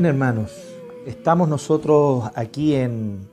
[0.00, 0.50] Bien, hermanos,
[1.04, 3.28] estamos nosotros aquí en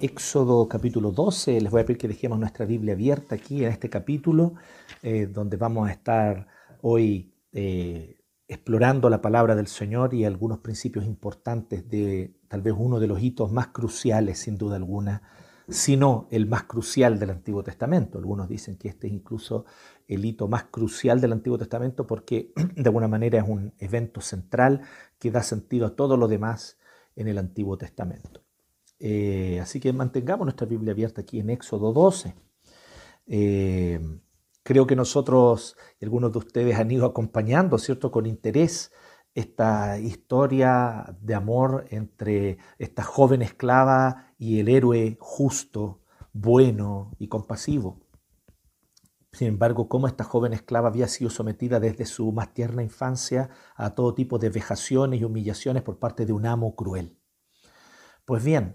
[0.00, 1.60] Éxodo capítulo 12.
[1.60, 4.54] Les voy a pedir que dejemos nuestra Biblia abierta aquí en este capítulo,
[5.04, 6.48] eh, donde vamos a estar
[6.82, 8.18] hoy eh,
[8.48, 13.22] explorando la palabra del Señor y algunos principios importantes de tal vez uno de los
[13.22, 15.22] hitos más cruciales, sin duda alguna,
[15.68, 18.18] sino el más crucial del Antiguo Testamento.
[18.18, 19.66] Algunos dicen que este es incluso
[20.08, 24.82] el hito más crucial del Antiguo Testamento porque de alguna manera es un evento central
[25.18, 26.78] que da sentido a todo lo demás
[27.14, 28.42] en el Antiguo Testamento.
[28.98, 32.34] Eh, así que mantengamos nuestra Biblia abierta aquí en Éxodo 12.
[33.26, 34.00] Eh,
[34.62, 38.90] creo que nosotros algunos de ustedes han ido acompañando, ¿cierto?, con interés
[39.34, 46.00] esta historia de amor entre esta joven esclava y el héroe justo,
[46.32, 48.00] bueno y compasivo.
[49.38, 53.94] Sin embargo, cómo esta joven esclava había sido sometida desde su más tierna infancia a
[53.94, 57.16] todo tipo de vejaciones y humillaciones por parte de un amo cruel.
[58.24, 58.72] Pues bien,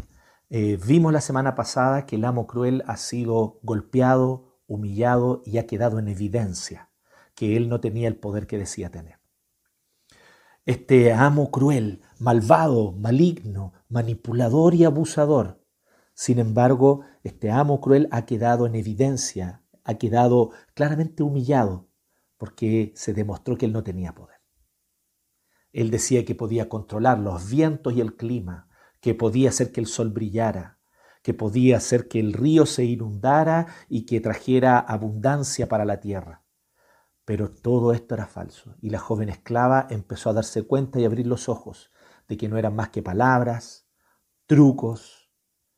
[0.49, 5.67] eh, vimos la semana pasada que el amo cruel ha sido golpeado, humillado y ha
[5.67, 6.89] quedado en evidencia
[7.35, 9.19] que él no tenía el poder que decía tener.
[10.65, 15.61] Este amo cruel, malvado, maligno, manipulador y abusador.
[16.13, 21.89] Sin embargo, este amo cruel ha quedado en evidencia, ha quedado claramente humillado,
[22.37, 24.41] porque se demostró que él no tenía poder.
[25.71, 29.87] Él decía que podía controlar los vientos y el clima, que podía hacer que el
[29.87, 30.79] sol brillara,
[31.23, 36.43] que podía hacer que el río se inundara y que trajera abundancia para la tierra.
[37.25, 41.25] Pero todo esto era falso y la joven esclava empezó a darse cuenta y abrir
[41.25, 41.91] los ojos
[42.27, 43.87] de que no eran más que palabras,
[44.45, 45.31] trucos,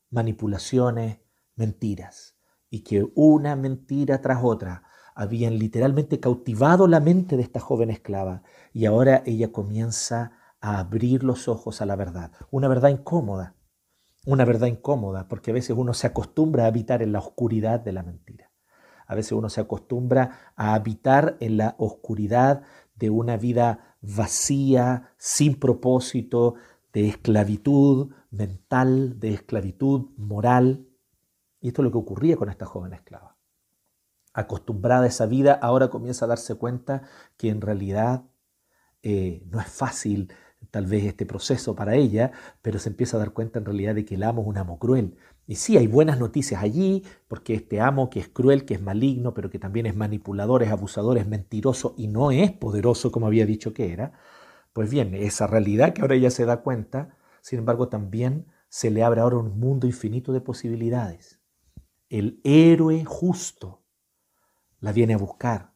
[0.09, 1.20] manipulaciones,
[1.56, 2.34] mentiras,
[2.69, 4.83] y que una mentira tras otra
[5.15, 8.43] habían literalmente cautivado la mente de esta joven esclava
[8.73, 13.55] y ahora ella comienza a abrir los ojos a la verdad, una verdad incómoda,
[14.26, 17.93] una verdad incómoda, porque a veces uno se acostumbra a habitar en la oscuridad de
[17.93, 18.52] la mentira.
[19.08, 22.64] A veces uno se acostumbra a habitar en la oscuridad
[22.95, 26.55] de una vida vacía, sin propósito,
[26.92, 30.87] de esclavitud mental, de esclavitud moral.
[31.65, 33.37] Y esto es lo que ocurría con esta joven esclava.
[34.36, 37.02] Acostumbrada a esa vida, ahora comienza a darse cuenta
[37.37, 38.26] que en realidad
[39.02, 40.31] eh, no es fácil
[40.70, 44.05] tal vez este proceso para ella, pero se empieza a dar cuenta en realidad de
[44.05, 45.17] que el amo es un amo cruel,
[45.48, 49.33] y sí, hay buenas noticias allí, porque este amo que es cruel, que es maligno,
[49.33, 53.47] pero que también es manipulador, es abusador, es mentiroso y no es poderoso como había
[53.47, 54.14] dicho que era,
[54.71, 59.02] pues bien, esa realidad que ahora ella se da cuenta, sin embargo también se le
[59.02, 61.34] abre ahora un mundo infinito de posibilidades.
[62.10, 63.83] El héroe justo
[64.80, 65.73] la viene a buscar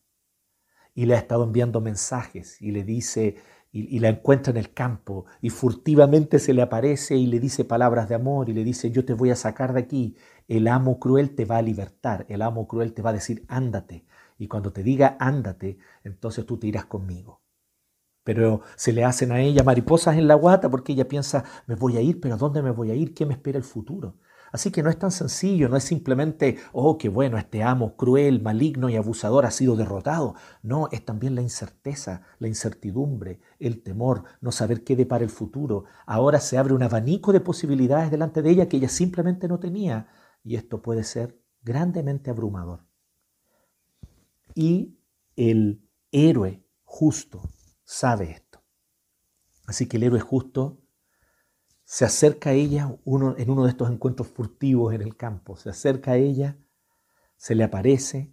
[0.93, 3.37] y le ha estado enviando mensajes y le dice,
[3.71, 8.09] y, la encuentra en el campo y furtivamente se le aparece y le dice palabras
[8.09, 10.15] de amor y le dice, yo te voy a sacar de aquí,
[10.47, 14.05] el amo cruel te va a libertar, el amo cruel te va a decir, ándate.
[14.37, 17.41] Y cuando te diga, ándate, entonces tú te irás conmigo.
[18.23, 21.97] Pero se le hacen a ella mariposas en la guata porque ella piensa, me voy
[21.97, 23.13] a ir, pero ¿a dónde me voy a ir?
[23.13, 24.17] ¿Qué me espera el futuro?
[24.51, 28.41] Así que no es tan sencillo, no es simplemente, oh, qué bueno, este amo cruel,
[28.41, 30.35] maligno y abusador ha sido derrotado.
[30.63, 35.85] No, es también la incerteza, la incertidumbre, el temor, no saber qué depara el futuro.
[36.05, 40.07] Ahora se abre un abanico de posibilidades delante de ella que ella simplemente no tenía.
[40.43, 42.85] Y esto puede ser grandemente abrumador.
[44.55, 44.97] Y
[45.35, 47.49] el héroe justo
[47.83, 48.63] sabe esto.
[49.67, 50.81] Así que el héroe justo
[51.91, 56.11] se acerca a ella en uno de estos encuentros furtivos en el campo, se acerca
[56.11, 56.55] a ella,
[57.35, 58.31] se le aparece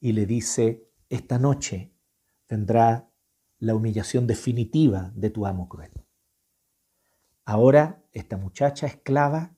[0.00, 1.94] y le dice, esta noche
[2.46, 3.08] tendrá
[3.60, 5.92] la humillación definitiva de tu amo cruel.
[7.44, 9.56] Ahora esta muchacha esclava,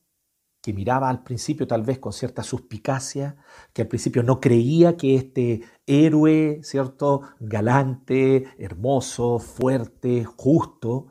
[0.61, 3.39] que miraba al principio tal vez con cierta suspicacia,
[3.73, 11.07] que al principio no creía que este héroe, ¿cierto?, galante, hermoso, fuerte, justo,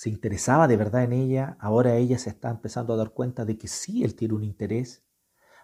[0.00, 3.58] se interesaba de verdad en ella, ahora ella se está empezando a dar cuenta de
[3.58, 5.04] que sí, él tiene un interés,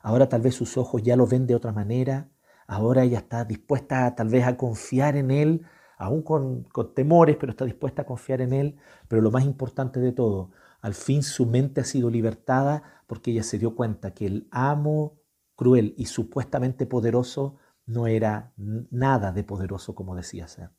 [0.03, 2.29] ahora tal vez sus ojos ya lo ven de otra manera,
[2.67, 5.63] ahora ella está dispuesta tal vez a confiar en él,
[5.97, 8.77] aún con, con temores, pero está dispuesta a confiar en él,
[9.09, 10.51] pero lo más importante de todo,
[10.83, 15.19] al fin su mente ha sido libertada porque ella se dio cuenta que el amo
[15.55, 17.57] cruel y supuestamente poderoso
[17.87, 20.73] no era nada de poderoso como decía ser.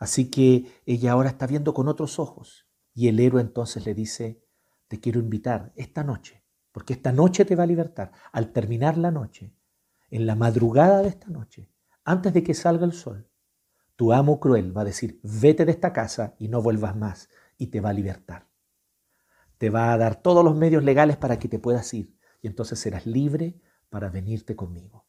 [0.00, 2.66] Así que ella ahora está viendo con otros ojos.
[2.94, 4.42] Y el héroe entonces le dice,
[4.88, 6.42] te quiero invitar esta noche,
[6.72, 8.10] porque esta noche te va a libertar.
[8.32, 9.54] Al terminar la noche,
[10.10, 11.70] en la madrugada de esta noche,
[12.02, 13.30] antes de que salga el sol,
[13.94, 17.66] tu amo cruel va a decir, vete de esta casa y no vuelvas más, y
[17.66, 18.48] te va a libertar.
[19.58, 22.78] Te va a dar todos los medios legales para que te puedas ir, y entonces
[22.78, 23.60] serás libre
[23.90, 25.06] para venirte conmigo.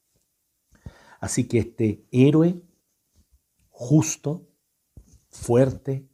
[1.21, 2.61] Así que este héroe
[3.69, 4.50] justo,
[5.31, 6.09] fuerte,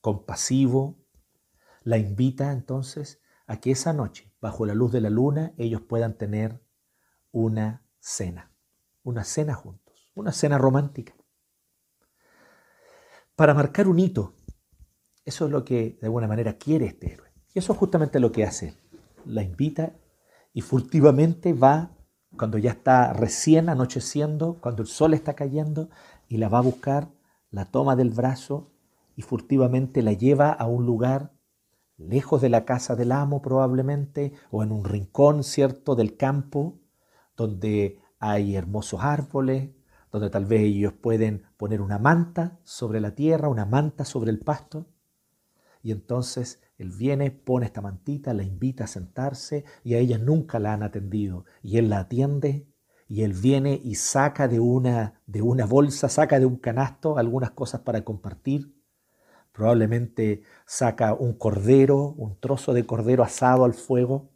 [0.00, 0.98] compasivo,
[1.82, 6.16] la invita entonces a que esa noche, bajo la luz de la luna, ellos puedan
[6.16, 6.62] tener
[7.32, 8.52] una cena,
[9.02, 11.14] una cena juntos, una cena romántica.
[13.34, 14.34] Para marcar un hito,
[15.24, 17.30] eso es lo que de alguna manera quiere este héroe.
[17.54, 18.76] Y eso es justamente lo que hace.
[19.24, 19.96] La invita
[20.52, 21.96] y furtivamente va
[22.36, 25.90] cuando ya está recién anocheciendo, cuando el sol está cayendo,
[26.28, 27.10] y la va a buscar,
[27.50, 28.72] la toma del brazo
[29.16, 31.32] y furtivamente la lleva a un lugar
[31.96, 36.80] lejos de la casa del amo probablemente, o en un rincón, ¿cierto?, del campo,
[37.36, 39.70] donde hay hermosos árboles,
[40.10, 44.40] donde tal vez ellos pueden poner una manta sobre la tierra, una manta sobre el
[44.40, 44.86] pasto,
[45.82, 50.58] y entonces él viene, pone esta mantita, la invita a sentarse y a ella nunca
[50.58, 51.44] la han atendido.
[51.62, 52.69] Y él la atiende
[53.10, 57.50] y él viene y saca de una, de una bolsa, saca de un canasto algunas
[57.50, 58.72] cosas para compartir.
[59.50, 64.30] Probablemente saca un cordero, un trozo de cordero asado al fuego,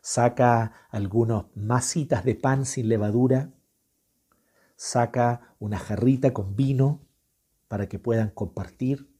[0.00, 3.52] saca algunas masitas de pan sin levadura,
[4.76, 7.08] saca una jarrita con vino
[7.66, 9.12] para que puedan compartir.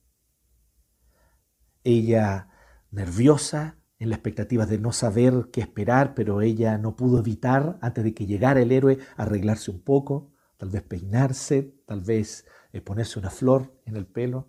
[1.82, 2.48] Ella
[2.92, 8.02] nerviosa, en la expectativa de no saber qué esperar, pero ella no pudo evitar, antes
[8.02, 13.18] de que llegara el héroe, arreglarse un poco, tal vez peinarse, tal vez eh, ponerse
[13.18, 14.48] una flor en el pelo.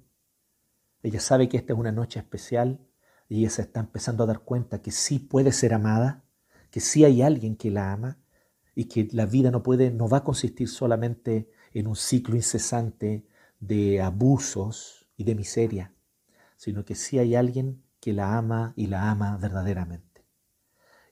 [1.04, 2.88] Ella sabe que esta es una noche especial
[3.28, 6.24] y ella se está empezando a dar cuenta que sí puede ser amada,
[6.70, 8.20] que sí hay alguien que la ama
[8.74, 13.28] y que la vida no puede, no va a consistir solamente en un ciclo incesante
[13.60, 15.94] de abusos y de miseria
[16.62, 20.26] sino que sí hay alguien que la ama y la ama verdaderamente.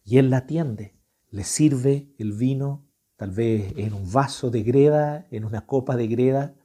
[0.04, 1.00] Y él la atiende,
[1.30, 6.08] le sirve el vino, tal vez en un vaso de greda, en una copa de
[6.08, 6.56] greda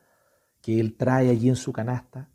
[0.63, 2.31] que él trae allí en su canasta,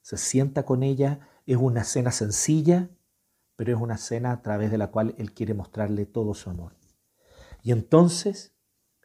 [0.00, 2.88] se sienta con ella, es una cena sencilla,
[3.56, 6.76] pero es una cena a través de la cual él quiere mostrarle todo su amor.
[7.62, 8.54] Y entonces,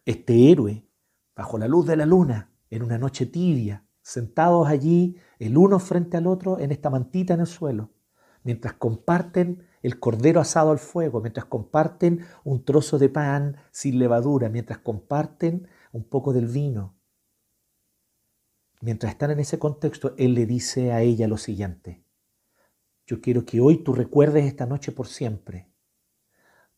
[0.05, 0.87] este héroe,
[1.35, 6.17] bajo la luz de la luna, en una noche tibia, sentados allí, el uno frente
[6.17, 7.91] al otro, en esta mantita en el suelo,
[8.49, 14.49] mientras comparten el cordero asado al fuego, mientras comparten un trozo de pan sin levadura,
[14.49, 16.97] mientras comparten un poco del vino.
[18.81, 22.03] Mientras están en ese contexto, él le dice a ella lo siguiente,
[23.05, 25.71] yo quiero que hoy tú recuerdes esta noche por siempre,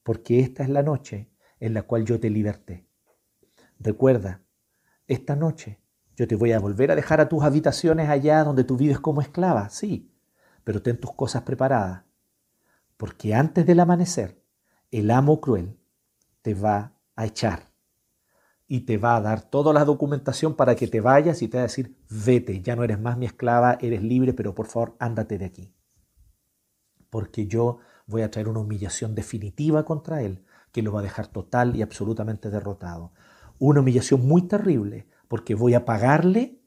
[0.04, 1.32] porque esta es la noche
[1.62, 2.86] en la cual yo te liberté.
[3.80, 4.44] Recuerda,
[5.08, 5.80] esta noche
[6.18, 9.22] yo te voy a volver a dejar a tus habitaciones allá donde tú vives como
[9.22, 10.11] esclava, sí,
[10.64, 12.04] pero ten tus cosas preparadas,
[12.98, 14.44] porque antes del amanecer
[14.92, 15.80] el amo cruel
[16.42, 17.72] te va a echar
[18.68, 21.64] y te va a dar toda la documentación para que te vayas y te va
[21.64, 25.38] a decir, vete, ya no eres más mi esclava, eres libre, pero por favor ándate
[25.38, 25.76] de aquí.
[27.10, 31.28] Porque yo voy a traer una humillación definitiva contra él, que lo va a dejar
[31.28, 33.12] total y absolutamente derrotado.
[33.60, 36.62] Una humillación muy terrible, porque voy a pagarle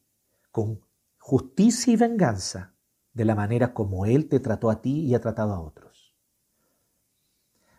[0.51, 0.81] con
[1.19, 2.74] justicia y venganza
[3.15, 6.15] de la manera como Él te trató a ti y ha tratado a otros.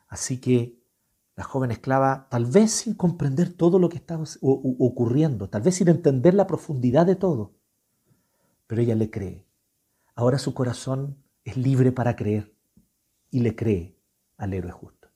[0.08, 0.82] Así que
[1.36, 5.90] la joven esclava, tal vez sin comprender todo lo que estaba ocurriendo, tal vez sin
[5.90, 7.54] entender la profundidad de todo,
[8.68, 9.46] pero ella le cree.
[10.16, 12.56] Ahora su corazón es libre para creer
[13.30, 14.00] y le cree
[14.38, 15.10] al héroe justo.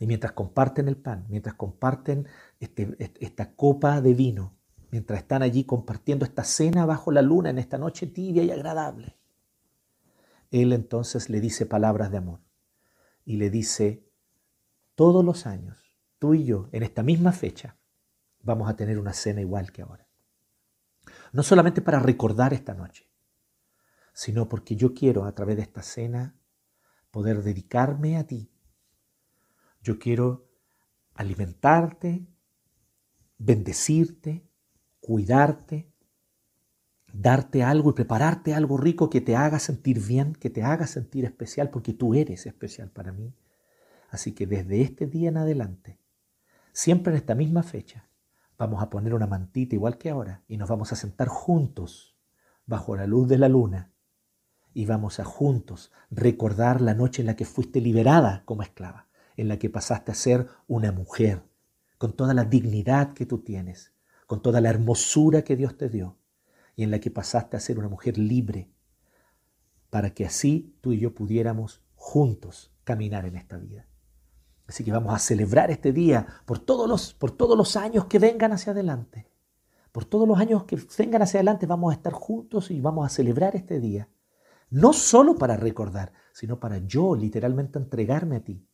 [0.00, 2.26] Y mientras comparten el pan, mientras comparten
[2.58, 4.57] este, esta copa de vino,
[4.90, 9.16] mientras están allí compartiendo esta cena bajo la luna en esta noche tibia y agradable,
[10.50, 12.40] él entonces le dice palabras de amor
[13.24, 14.06] y le dice,
[14.94, 17.76] todos los años, tú y yo, en esta misma fecha,
[18.40, 20.08] vamos a tener una cena igual que ahora.
[21.32, 23.10] No solamente para recordar esta noche,
[24.14, 26.34] sino porque yo quiero a través de esta cena
[27.10, 28.50] poder dedicarme a ti
[29.82, 30.48] yo quiero
[31.14, 32.26] alimentarte,
[33.38, 34.47] bendecirte,
[35.08, 35.90] cuidarte,
[37.14, 41.24] darte algo y prepararte algo rico que te haga sentir bien, que te haga sentir
[41.24, 43.34] especial, porque tú eres especial para mí.
[44.10, 45.98] Así que desde este día en adelante,
[46.74, 48.10] siempre en esta misma fecha,
[48.58, 52.18] vamos a poner una mantita igual que ahora y nos vamos a sentar juntos
[52.66, 53.94] bajo la luz de la luna
[54.74, 59.48] y vamos a juntos recordar la noche en la que fuiste liberada como esclava en
[59.48, 61.44] la que pasaste a ser una mujer,
[61.96, 63.94] con toda la dignidad que tú tienes,
[64.28, 66.18] con toda la hermosura que Dios te dio
[66.76, 68.70] y en la que pasaste a ser una mujer libre,
[69.88, 73.88] para que así tú y yo pudiéramos juntos caminar en esta vida.
[74.66, 78.18] Así que vamos a celebrar este día por todos los, por todos los años que
[78.18, 79.30] vengan hacia adelante.
[79.92, 83.08] Por todos los años que vengan hacia adelante vamos a estar juntos y vamos a
[83.08, 84.10] celebrar este día.
[84.68, 88.68] No solo para recordar, sino para yo literalmente entregarme a ti.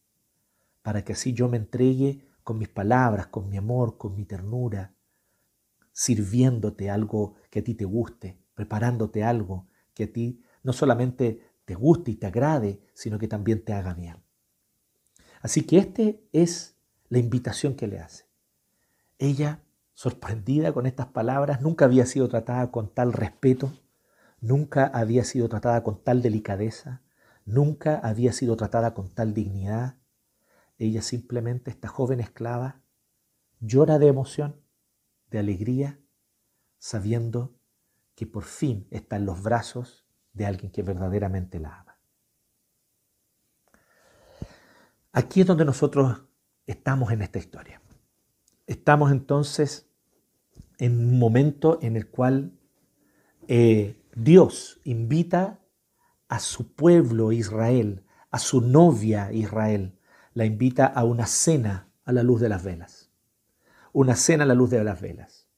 [0.83, 4.94] Para que así yo me entregue con mis palabras, con mi amor, con mi ternura,
[5.95, 11.75] sirviéndote algo que a ti te guste, preparándote algo que a ti no solamente te
[11.75, 14.17] guste y te agrade, sino que también te haga bien.
[15.41, 16.77] Así que esta es
[17.09, 18.25] la invitación que le hace.
[19.19, 23.73] Ella, sorprendida con estas palabras, nunca había sido tratada con tal respeto,
[24.41, 27.03] nunca había sido tratada con tal delicadeza,
[27.45, 29.97] nunca había sido tratada con tal dignidad.
[30.77, 32.81] Ella simplemente, esta joven esclava,
[33.61, 34.64] llora de emoción,
[35.35, 35.99] de alegría,
[36.79, 37.59] sabiendo
[38.15, 41.99] que por fin está en los brazos de alguien que verdaderamente la ama.
[45.11, 46.23] Aquí es donde nosotros
[46.67, 47.83] estamos en esta historia.
[48.69, 49.91] Estamos entonces
[50.79, 52.53] en un momento en el cual
[53.49, 55.59] eh, Dios invita
[56.29, 59.99] a su pueblo Israel, a su novia Israel,
[60.33, 63.04] la invita a una cena a la luz de las velas.
[63.95, 65.49] Una cena a la luz de las velas.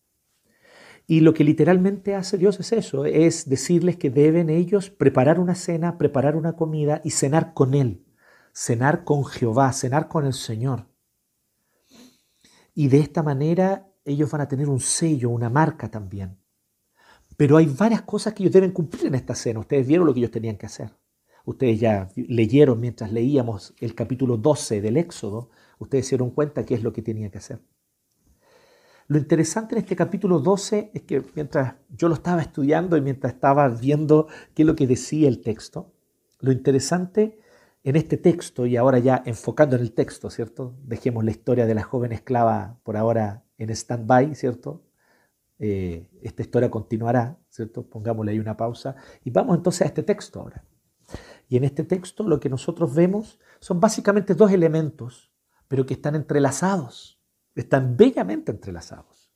[1.09, 5.57] Y lo que literalmente hace Dios es eso, es decirles que deben ellos preparar una
[5.57, 8.07] cena, preparar una comida y cenar con Él
[8.57, 10.87] cenar con Jehová, cenar con el Señor.
[12.75, 16.39] Y de esta manera ellos van a tener un sello, una marca también.
[17.37, 19.61] Pero hay varias cosas que ellos deben cumplir en esta cena.
[19.61, 20.91] Ustedes vieron lo que ellos tenían que hacer.
[21.45, 26.75] Ustedes ya leyeron mientras leíamos el capítulo 12 del Éxodo, ustedes se dieron cuenta qué
[26.75, 27.61] es lo que tenían que hacer.
[29.09, 33.35] Lo interesante en este capítulo 12 es que mientras yo lo estaba estudiando y mientras
[33.35, 35.93] estaba viendo qué es lo que decía el texto,
[36.41, 37.39] lo interesante
[37.85, 40.75] en este texto, y ahora ya enfocando en el texto, ¿cierto?
[40.83, 44.83] Dejemos la historia de la joven esclava por ahora en stand-by, ¿cierto?
[45.61, 47.89] Eh, esta historia continuará, ¿cierto?
[47.89, 48.97] Pongámosle ahí una pausa.
[49.23, 50.65] Y vamos entonces a este texto ahora.
[51.49, 55.33] Y en este texto lo que nosotros vemos son básicamente dos elementos,
[55.69, 57.16] pero que están entrelazados,
[57.57, 59.33] están bellamente entrelazados.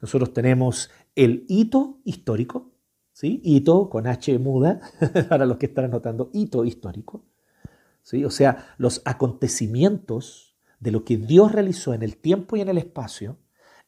[0.00, 2.72] Nosotros tenemos el hito histórico,
[3.12, 3.40] ¿sí?
[3.44, 4.80] Hito con H muda,
[5.28, 7.24] para los que están anotando, hito histórico.
[8.26, 12.78] O sea, los acontecimientos de lo que Dios realizó en el tiempo y en el
[12.78, 13.38] espacio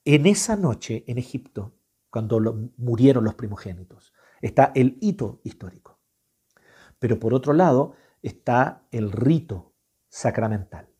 [0.04, 1.74] en esa noche en Egipto,
[2.10, 4.12] cuando murieron los primogénitos.
[4.40, 5.98] Está el hito histórico.
[6.98, 9.74] Pero por otro lado está el rito
[10.08, 10.93] sacramental.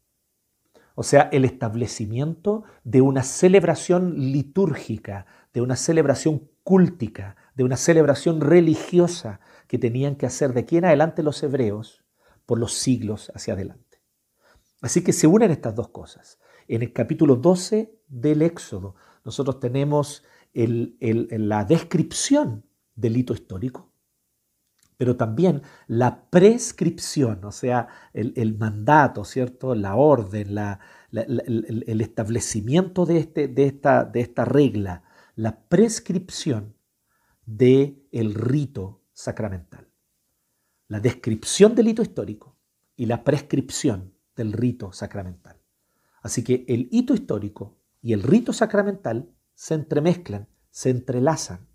[0.94, 8.40] O sea, el establecimiento de una celebración litúrgica, de una celebración cúltica, de una celebración
[8.40, 12.04] religiosa que tenían que hacer de aquí en adelante los hebreos
[12.46, 14.00] por los siglos hacia adelante.
[14.82, 16.38] Así que se unen estas dos cosas.
[16.68, 23.90] En el capítulo 12 del Éxodo, nosotros tenemos la descripción del hito histórico,
[24.96, 29.74] pero también la prescripción, o sea, el, mandato, ¿cierto?
[29.74, 30.56] La orden,
[31.12, 35.02] el, establecimiento de, este, de, esta, de esta regla,
[35.36, 36.74] la prescripción
[37.46, 39.88] del el rito sacramental
[40.88, 42.56] la descripción del hito histórico
[42.96, 45.60] y la prescripción del rito sacramental.
[46.22, 51.66] Así que el hito histórico y el rito sacramental se entremezclan, se entrelazan.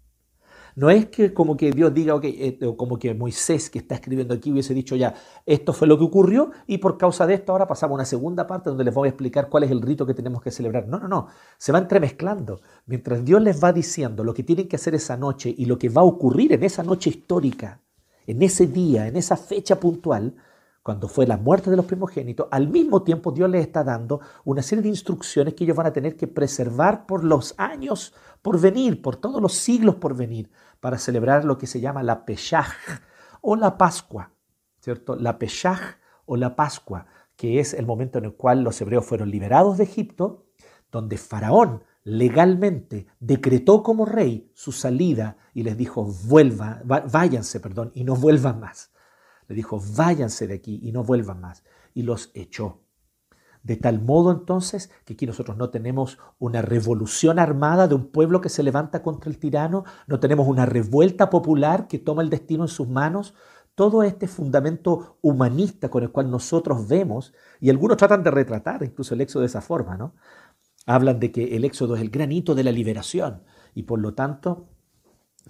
[0.79, 4.33] No es que como que Dios diga, ok, eh, como que Moisés que está escribiendo
[4.33, 5.13] aquí hubiese dicho ya,
[5.45, 8.47] esto fue lo que ocurrió y por causa de esto ahora pasamos a una segunda
[8.47, 10.87] parte donde les voy a explicar cuál es el rito que tenemos que celebrar.
[10.87, 12.61] No, no, no, se va entremezclando.
[12.85, 15.89] Mientras Dios les va diciendo lo que tienen que hacer esa noche y lo que
[15.89, 17.81] va a ocurrir en esa noche histórica,
[18.25, 20.33] en ese día, en esa fecha puntual,
[20.81, 24.61] cuando fue la muerte de los primogénitos, al mismo tiempo Dios les está dando una
[24.61, 29.01] serie de instrucciones que ellos van a tener que preservar por los años por venir,
[29.01, 33.01] por todos los siglos por venir, para celebrar lo que se llama la Peshach
[33.41, 34.33] o la Pascua,
[34.79, 35.15] ¿cierto?
[35.15, 39.29] La Peshach o la Pascua, que es el momento en el cual los hebreos fueron
[39.29, 40.47] liberados de Egipto,
[40.91, 48.03] donde Faraón legalmente decretó como rey su salida y les dijo, vuelva, váyanse, perdón, y
[48.03, 48.91] no vuelvan más.
[49.47, 51.63] Le dijo, váyanse de aquí y no vuelvan más.
[51.93, 52.81] Y los echó.
[53.63, 58.41] De tal modo entonces que aquí nosotros no tenemos una revolución armada de un pueblo
[58.41, 62.63] que se levanta contra el tirano, no tenemos una revuelta popular que toma el destino
[62.63, 63.33] en sus manos.
[63.75, 69.13] Todo este fundamento humanista con el cual nosotros vemos, y algunos tratan de retratar incluso
[69.13, 70.13] el éxodo de esa forma, ¿no?
[70.89, 73.43] hablan de que el éxodo es el granito de la liberación
[73.75, 74.69] y por lo tanto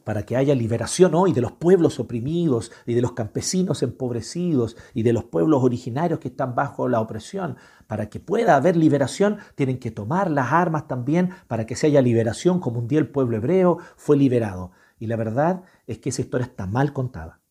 [0.03, 5.03] para que haya liberación hoy de los pueblos oprimidos y de los campesinos empobrecidos y
[5.03, 7.58] de los pueblos originarios que están bajo la opresión.
[7.88, 12.01] Para que pueda haber liberación, tienen que tomar las armas también para que se haya
[12.01, 14.72] liberación, como un día el pueblo hebreo fue liberado.
[15.00, 17.41] Y la verdad es que esa historia está mal contada.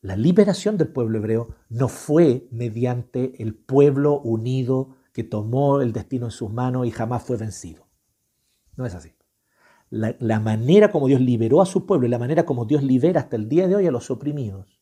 [0.00, 6.26] La liberación del pueblo hebreo no fue mediante el pueblo unido que tomó el destino
[6.26, 7.86] en sus manos y jamás fue vencido.
[8.76, 9.15] No es así
[9.90, 13.36] la, manera como Dios liberó a su pueblo y la manera como Dios libera hasta
[13.36, 14.80] el día de hoy a los oprimidos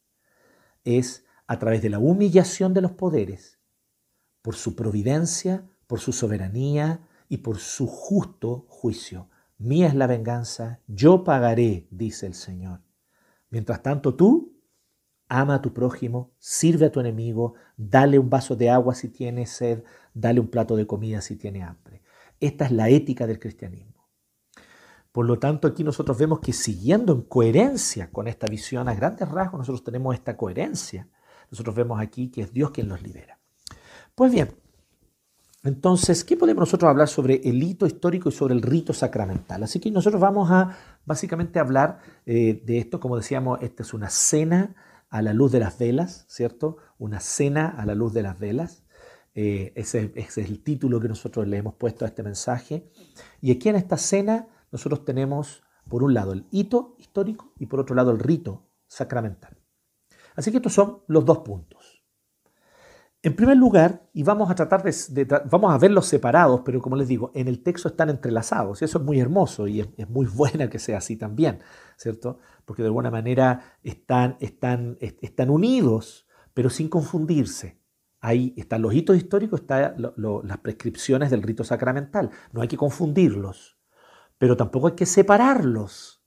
[0.84, 3.58] es a través de la humillación de los poderes,
[4.42, 9.28] por su providencia, por su soberanía y por su justo juicio.
[9.58, 12.80] Mía es la venganza, yo pagaré, dice el Señor.
[13.50, 14.58] Mientras tanto tú,
[15.28, 19.46] ama a tu prójimo, sirve a tu enemigo, dale un vaso de agua si tiene
[19.46, 22.02] sed, dale un plato de comida si tiene hambre.
[22.40, 23.93] Esta es la ética del cristianismo.
[25.14, 29.28] Por lo tanto, aquí nosotros vemos que siguiendo en coherencia con esta visión a grandes
[29.28, 31.08] rasgos, nosotros tenemos esta coherencia.
[31.52, 33.38] Nosotros vemos aquí que es Dios quien los libera.
[34.16, 34.48] Pues bien,
[35.62, 39.62] entonces, ¿qué podemos nosotros hablar sobre el hito histórico y sobre el rito sacramental?
[39.62, 44.10] Así que nosotros vamos a básicamente hablar eh, de esto, como decíamos, esta es una
[44.10, 44.74] cena
[45.10, 46.78] a la luz de las velas, ¿cierto?
[46.98, 48.82] Una cena a la luz de las velas.
[49.36, 52.90] Eh, ese, ese, es el título que nosotros le hemos puesto a este mensaje.
[53.40, 57.78] Y aquí en esta cena nosotros tenemos por un lado el hito histórico y por
[57.78, 59.56] otro lado el rito sacramental.
[60.34, 62.02] Así que estos son los dos puntos.
[63.22, 67.06] En primer lugar, y vamos a tratar de, vamos a verlos separados, pero como les
[67.06, 70.68] digo, en el texto están entrelazados, y eso es muy hermoso y es, muy buena
[70.68, 71.60] que sea así también,
[71.96, 72.40] ¿cierto?
[72.64, 77.80] Porque de alguna manera están, están, están unidos, pero sin confundirse.
[78.20, 82.30] Ahí están los hitos históricos, están las prescripciones del rito sacramental.
[82.52, 83.73] No hay que confundirlos
[84.38, 86.22] pero tampoco hay que separarlos,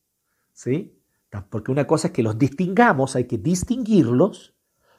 [0.53, 1.01] ¿sí?
[1.49, 4.55] Porque una cosa es que los distingamos, hay que distinguirlos,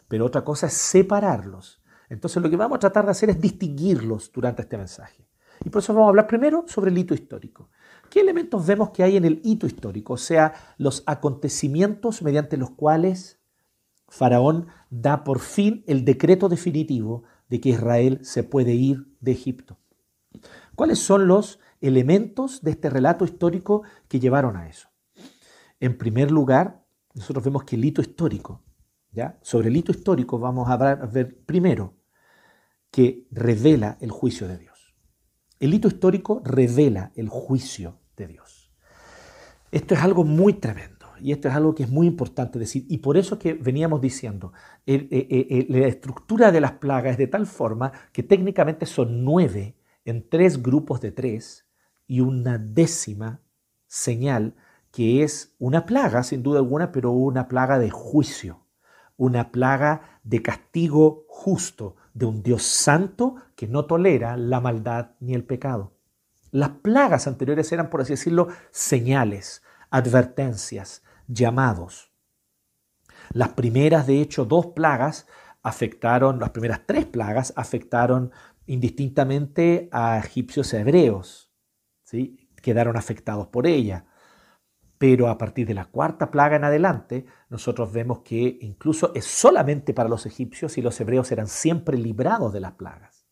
[0.09, 1.83] pero otra cosa es separarlos.
[2.09, 5.29] Entonces lo que vamos a tratar de hacer es distinguirlos durante este mensaje.
[5.65, 7.71] Y por eso vamos a hablar primero sobre el hito histórico.
[8.11, 10.15] ¿Qué elementos vemos que hay en el hito histórico?
[10.15, 13.41] O sea, los acontecimientos mediante los cuales
[14.09, 19.79] Faraón da por fin el decreto definitivo de que Israel se puede ir de Egipto.
[20.75, 24.89] ¿Cuáles son los elementos de este relato histórico que llevaron a eso.
[25.81, 28.63] En primer lugar, nosotros vemos que el hito histórico,
[29.13, 29.39] ¿ya?
[29.43, 31.95] sobre el hito histórico vamos a ver primero
[32.91, 34.95] que revela el juicio de Dios.
[35.61, 38.73] El hito histórico revela el juicio de Dios.
[39.71, 42.99] Esto es algo muy tremendo y esto es algo que es muy importante decir y
[42.99, 44.53] por eso que veníamos diciendo,
[44.87, 50.63] la estructura de las plagas es de tal forma que técnicamente son nueve en tres
[50.63, 51.68] grupos de tres
[52.09, 53.41] y una décima
[53.87, 54.57] señal
[54.91, 58.67] que es una plaga, sin duda alguna, pero una plaga de juicio,
[59.17, 65.35] una plaga de castigo justo de un Dios santo que no tolera la maldad ni
[65.35, 65.93] el pecado.
[66.51, 72.11] Las plagas anteriores eran, por así decirlo, señales, advertencias, llamados.
[73.33, 75.27] Las primeras, de hecho, dos plagas
[75.63, 78.33] afectaron, las primeras tres plagas afectaron
[78.67, 81.48] indistintamente a egipcios y
[82.09, 84.07] hebreos quedaron afectados por ella.
[84.99, 89.95] Pero a partir de la cuarta plaga en adelante, nosotros vemos que incluso es solamente
[89.95, 93.27] para los egipcios y los hebreos eran siempre librados de las plagas.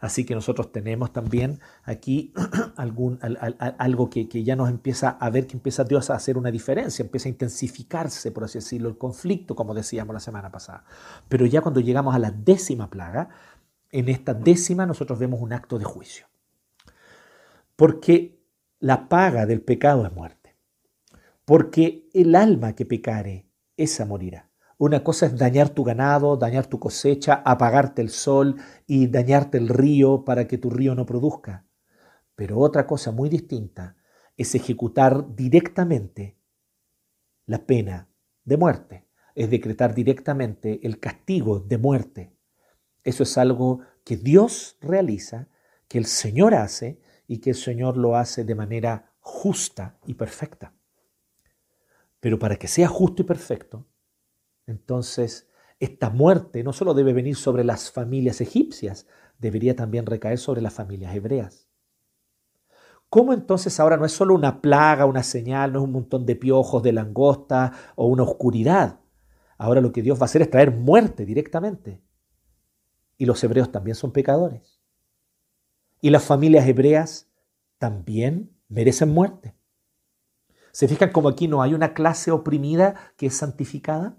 [0.00, 2.32] Así que nosotros tenemos también aquí
[2.76, 7.28] algo que, ya nos empieza a ver que empieza Dios a hacer una diferencia, empieza
[7.28, 10.84] a intensificarse, por así decirlo, el conflicto, como decíamos la semana pasada.
[11.28, 13.28] Pero ya cuando llegamos a la décima plaga,
[13.90, 16.31] en esta décima nosotros vemos un acto de juicio.
[17.76, 18.42] Porque
[18.78, 20.56] la paga del pecado es muerte.
[21.44, 24.50] Porque el alma que pecare, esa morirá.
[24.78, 28.56] Una cosa es dañar tu ganado, dañar tu cosecha, apagarte el sol
[28.86, 31.66] y dañarte el río para que tu río no produzca.
[32.34, 33.96] Pero otra cosa muy distinta
[34.36, 36.36] es ejecutar directamente
[37.46, 38.08] la pena
[38.44, 42.36] de muerte, es decretar directamente el castigo de muerte.
[43.04, 45.48] Eso es algo que Dios realiza,
[45.86, 50.74] que el Señor hace y que el Señor lo hace de manera justa y perfecta.
[52.20, 53.86] Pero para que sea justo y perfecto,
[54.66, 55.48] entonces
[55.80, 59.06] esta muerte no solo debe venir sobre las familias egipcias,
[59.38, 61.68] debería también recaer sobre las familias hebreas.
[63.08, 66.34] ¿Cómo entonces ahora no es solo una plaga, una señal, no es un montón de
[66.36, 69.00] piojos, de langosta o una oscuridad?
[69.58, 72.00] Ahora lo que Dios va a hacer es traer muerte directamente.
[73.18, 74.71] Y los hebreos también son pecadores.
[76.02, 77.30] Y las familias hebreas
[77.78, 79.56] también merecen muerte.
[80.72, 84.18] ¿Se fijan como aquí no hay una clase oprimida que es santificada?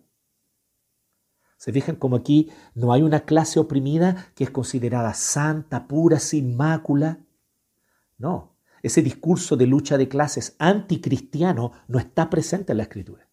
[1.57, 6.55] ¿Se fijan como aquí no hay una clase oprimida que es considerada santa, pura, sin
[6.55, 7.19] mácula?
[8.17, 13.29] No, ese discurso de lucha de clases anticristiano no está presente en la escritura.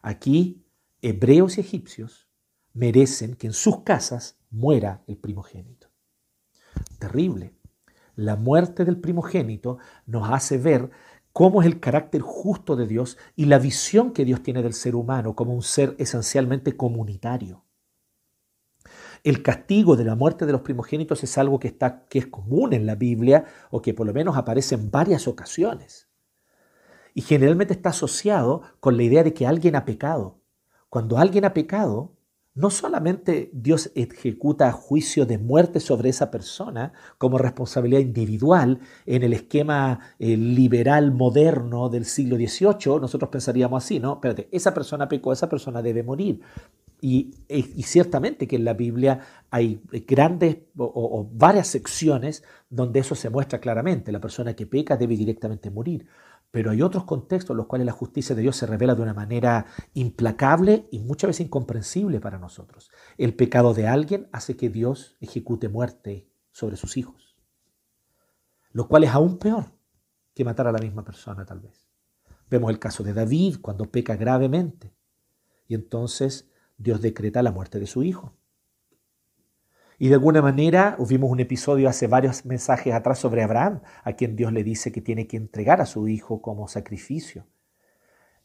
[0.00, 0.64] Aquí,
[1.02, 2.28] hebreos y egipcios
[2.72, 5.81] merecen que en sus casas muera el primogénito.
[7.02, 7.56] Terrible.
[8.14, 10.90] La muerte del primogénito nos hace ver
[11.32, 14.94] cómo es el carácter justo de Dios y la visión que Dios tiene del ser
[14.94, 17.64] humano como un ser esencialmente comunitario.
[19.24, 22.72] El castigo de la muerte de los primogénitos es algo que, está, que es común
[22.72, 26.08] en la Biblia o que por lo menos aparece en varias ocasiones.
[27.14, 30.38] Y generalmente está asociado con la idea de que alguien ha pecado.
[30.88, 32.12] Cuando alguien ha pecado,
[32.54, 39.32] no solamente Dios ejecuta juicio de muerte sobre esa persona como responsabilidad individual en el
[39.32, 44.14] esquema eh, liberal moderno del siglo XVIII, nosotros pensaríamos así, ¿no?
[44.14, 46.40] Espérate, esa persona pecó, esa persona debe morir.
[47.04, 49.18] Y, y ciertamente que en la Biblia
[49.50, 54.12] hay grandes o varias secciones donde eso se muestra claramente.
[54.12, 56.06] La persona que peca debe directamente morir.
[56.52, 59.14] Pero hay otros contextos en los cuales la justicia de Dios se revela de una
[59.14, 62.90] manera implacable y muchas veces incomprensible para nosotros.
[63.16, 67.36] El pecado de alguien hace que Dios ejecute muerte sobre sus hijos,
[68.70, 69.72] lo cual es aún peor
[70.34, 71.88] que matar a la misma persona tal vez.
[72.50, 74.94] Vemos el caso de David cuando peca gravemente
[75.66, 78.36] y entonces Dios decreta la muerte de su hijo.
[80.02, 84.34] Y de alguna manera, vimos un episodio hace varios mensajes atrás sobre Abraham, a quien
[84.34, 87.46] Dios le dice que tiene que entregar a su hijo como sacrificio.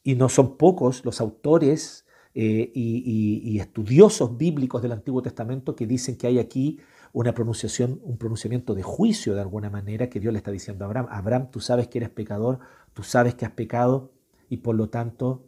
[0.04, 6.16] Y no son pocos los autores eh, y, estudiosos bíblicos del Antiguo Testamento que dicen
[6.16, 6.78] que hay aquí
[7.12, 10.86] una pronunciación, un pronunciamiento de juicio de alguna manera que Dios le está diciendo a
[10.86, 11.08] Abraham.
[11.10, 12.60] Abraham, tú sabes que eres pecador,
[12.94, 14.12] tú sabes que has pecado
[14.48, 15.44] y por lo tanto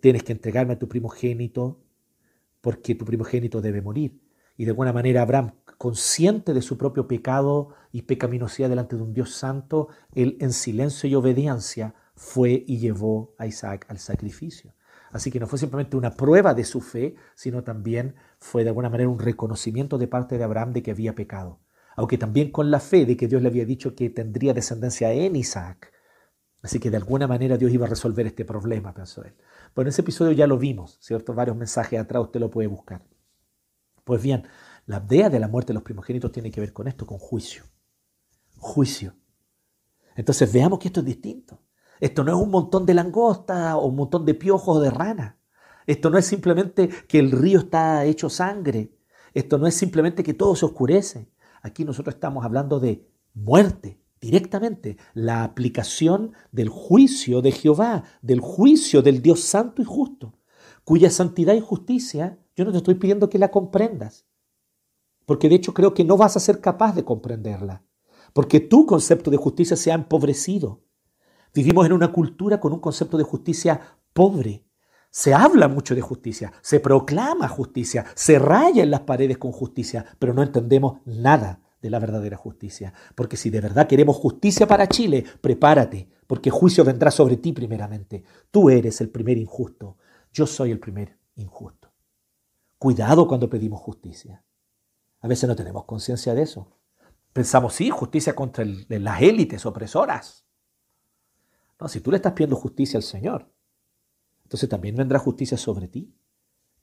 [0.00, 1.82] tienes que entregarme a tu primogénito
[2.62, 4.26] porque tu primogénito debe morir.
[4.58, 9.14] Y de alguna manera Abraham, consciente de su propio pecado y pecaminosidad delante de un
[9.14, 14.74] Dios santo, él en silencio y obediencia fue y llevó a Isaac al sacrificio.
[15.12, 18.90] Así que no fue simplemente una prueba de su fe, sino también fue de alguna
[18.90, 21.60] manera un reconocimiento de parte de Abraham de que había pecado.
[21.94, 25.36] Aunque también con la fe de que Dios le había dicho que tendría descendencia en
[25.36, 25.92] Isaac.
[26.62, 29.34] Así que de alguna manera Dios iba a resolver este problema, pensó él.
[29.74, 31.32] Bueno, en ese episodio ya lo vimos, ¿cierto?
[31.32, 33.02] Varios mensajes atrás usted lo puede buscar.
[34.08, 34.44] Pues bien,
[34.86, 37.64] la idea de la muerte de los primogénitos tiene que ver con esto, con juicio.
[38.56, 39.14] Juicio.
[40.16, 41.60] Entonces veamos que esto es distinto.
[42.00, 45.38] Esto no es un montón de langosta o un montón de piojos o de rana.
[45.86, 48.96] Esto no es simplemente que el río está hecho sangre.
[49.34, 51.30] Esto no es simplemente que todo se oscurece.
[51.60, 54.96] Aquí nosotros estamos hablando de muerte directamente.
[55.12, 60.38] La aplicación del juicio de Jehová, del juicio del Dios santo y justo,
[60.82, 64.26] cuya santidad y justicia yo no te estoy pidiendo que la comprendas,
[65.26, 67.84] porque de hecho creo que no vas a ser capaz de comprenderla,
[68.32, 70.82] porque tu concepto de justicia se ha empobrecido.
[71.54, 73.80] Vivimos en una cultura con un concepto de justicia
[74.12, 74.64] pobre.
[75.08, 80.04] Se habla mucho de justicia, se proclama justicia, se raya en las paredes con justicia,
[80.18, 82.92] pero no entendemos nada de la verdadera justicia.
[83.14, 88.24] Porque si de verdad queremos justicia para Chile, prepárate, porque juicio vendrá sobre ti primeramente.
[88.50, 89.96] Tú eres el primer injusto,
[90.32, 91.87] yo soy el primer injusto.
[92.78, 94.44] Cuidado cuando pedimos justicia.
[95.20, 96.78] A veces no tenemos conciencia de eso.
[97.32, 100.46] Pensamos, sí, justicia contra las élites opresoras.
[101.80, 103.52] No, si tú le estás pidiendo justicia al Señor,
[104.44, 106.14] entonces también vendrá justicia sobre ti,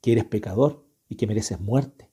[0.00, 2.12] que eres pecador y que mereces muerte.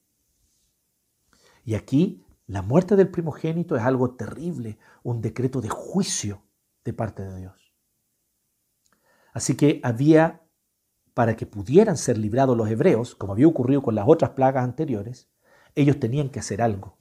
[1.63, 6.43] Y aquí la muerte del primogénito es algo terrible, un decreto de juicio
[6.84, 7.74] de parte de Dios.
[9.34, 10.42] Así que había
[11.13, 15.30] para que pudieran ser librados los hebreos, como había ocurrido con las otras plagas anteriores,
[15.76, 16.97] ellos tenían que hacer algo.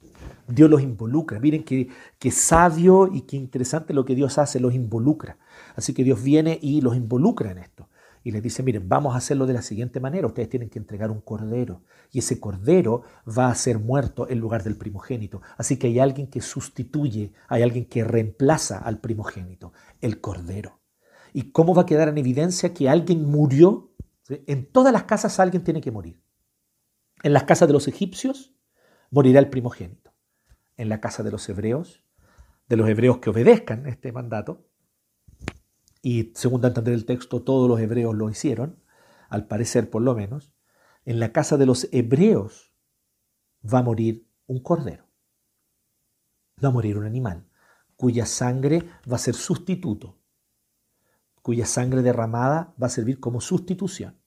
[0.47, 1.39] Dios los involucra.
[1.39, 5.37] Miren qué, sabio y qué interesante lo que Dios hace, los involucra.
[5.75, 7.89] Así que Dios viene y los involucra en esto.
[8.25, 10.27] Y les dice, miren, vamos a hacerlo de la siguiente manera.
[10.27, 11.81] Ustedes tienen que entregar un cordero.
[12.11, 15.41] Y ese cordero va a ser muerto en lugar del primogénito.
[15.57, 20.79] Así que hay alguien que sustituye, hay alguien que reemplaza al primogénito, el cordero.
[21.33, 23.92] ¿Y cómo va a quedar en evidencia que alguien murió
[24.29, 26.21] en todas las casas alguien tiene que morir.
[27.23, 28.53] En las casas de los egipcios
[29.09, 30.13] morirá el primogénito.
[30.77, 32.03] En la casa de los hebreos,
[32.67, 34.69] de los hebreos que obedezcan este mandato,
[36.01, 38.83] y según entender el texto, todos los hebreos lo hicieron,
[39.29, 40.53] al parecer por lo menos,
[41.05, 42.73] en la casa de los hebreos
[43.63, 45.07] va a morir un cordero.
[46.63, 47.49] va a morir un animal,
[47.95, 50.22] cuya sangre va a ser sustituto,
[51.43, 54.17] cuya sangre derramada va a servir como sustitución.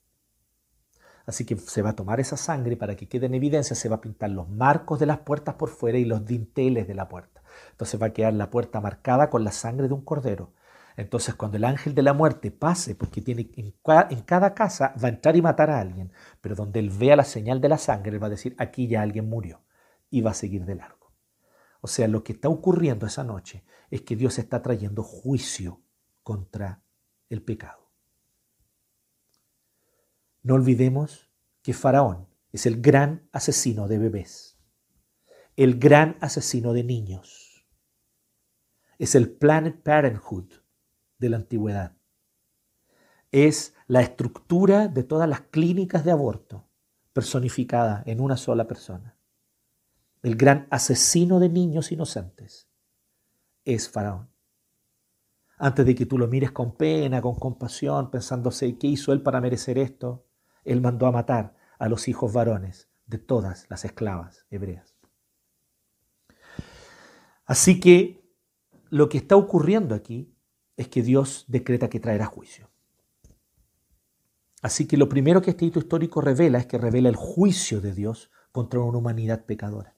[1.25, 3.97] Así que se va a tomar esa sangre para que quede en evidencia, se va
[3.97, 7.41] a pintar los marcos de las puertas por fuera y los dinteles de la puerta.
[7.71, 10.53] Entonces va a quedar la puerta marcada con la sangre de un cordero.
[10.95, 13.73] Entonces cuando el ángel de la muerte pase, porque tiene en,
[14.21, 17.59] cada casa va a entrar y matar a alguien, pero donde él vea la señal
[17.59, 19.63] de la sangre, él va a decir, aquí ya alguien murió
[20.09, 21.11] y va a seguir de largo.
[21.81, 25.81] O sea, lo que está ocurriendo esa noche es que Dios está trayendo juicio
[26.23, 26.83] contra
[27.29, 27.91] el pecado.
[30.43, 31.29] No olvidemos
[31.61, 34.57] que Faraón es el gran asesino de bebés,
[35.55, 37.67] el gran asesino de niños.
[38.97, 40.53] Es el Planet Parenthood
[41.17, 41.97] de la antigüedad.
[43.31, 46.69] Es la estructura de todas las clínicas de aborto
[47.13, 49.17] personificada en una sola persona.
[50.23, 52.69] El gran asesino de niños inocentes
[53.65, 54.29] es Faraón.
[55.57, 59.41] Antes de que tú lo mires con pena, con compasión, pensándose qué hizo él para
[59.41, 60.25] merecer esto,
[60.63, 64.95] él mandó a matar a los hijos varones de todas las esclavas hebreas.
[67.45, 68.23] Así que
[68.89, 70.33] lo que está ocurriendo aquí
[70.75, 72.69] es que Dios decreta que traerá juicio.
[74.61, 77.93] Así que lo primero que este hito histórico revela es que revela el juicio de
[77.93, 79.96] Dios contra una humanidad pecadora.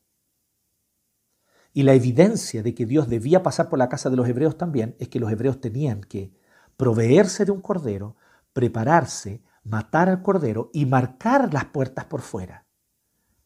[1.73, 4.95] Y la evidencia de que Dios debía pasar por la casa de los hebreos también
[4.99, 6.33] es que los hebreos tenían que
[6.77, 8.15] proveerse de un cordero,
[8.53, 12.65] prepararse, matar al cordero y marcar las puertas por fuera,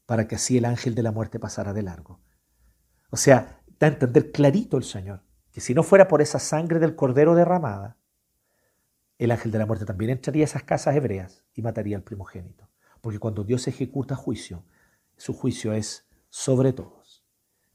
[0.06, 2.22] para que así el ángel de la muerte pasara de largo.
[3.10, 6.80] O sea, da a entender clarito el Señor que si no fuera por esa sangre
[6.80, 7.98] del cordero derramada,
[9.20, 12.70] el ángel de la muerte también entraría a esas casas hebreas y mataría al primogénito.
[13.02, 14.66] Porque cuando Dios ejecuta juicio,
[15.16, 17.03] su juicio es sobre todos.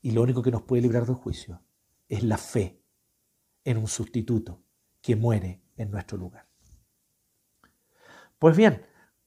[0.00, 1.62] Y lo único que nos puede librar del juicio
[2.08, 2.82] es la fe
[3.64, 4.62] en un sustituto
[5.00, 6.48] que muere en nuestro lugar.
[8.38, 8.82] Pues bien,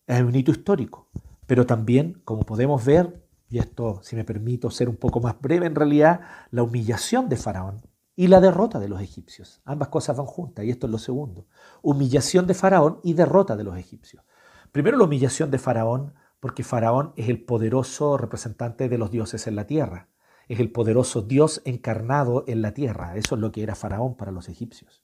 [0.07, 1.09] es un hito histórico,
[1.45, 5.65] pero también, como podemos ver, y esto, si me permito ser un poco más breve
[5.65, 7.81] en realidad, la humillación de Faraón
[8.15, 9.61] y la derrota de los egipcios.
[9.65, 11.47] Ambas cosas van juntas y esto es lo segundo.
[11.81, 14.23] Humillación de Faraón y derrota de los egipcios.
[14.71, 19.55] Primero la humillación de Faraón porque Faraón es el poderoso representante de los dioses en
[19.55, 20.10] la tierra.
[20.51, 23.15] Es el poderoso Dios encarnado en la tierra.
[23.15, 25.03] Eso es lo que era Faraón para los egipcios.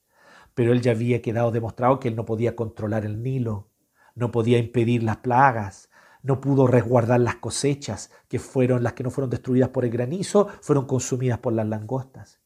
[0.53, 3.69] Pero él ya había quedado demostrado que él no podía controlar el Nilo,
[4.15, 5.89] no podía impedir las plagas,
[6.23, 10.47] no pudo resguardar las cosechas, que fueron las que no fueron destruidas por el granizo,
[10.61, 12.41] fueron consumidas por las langostas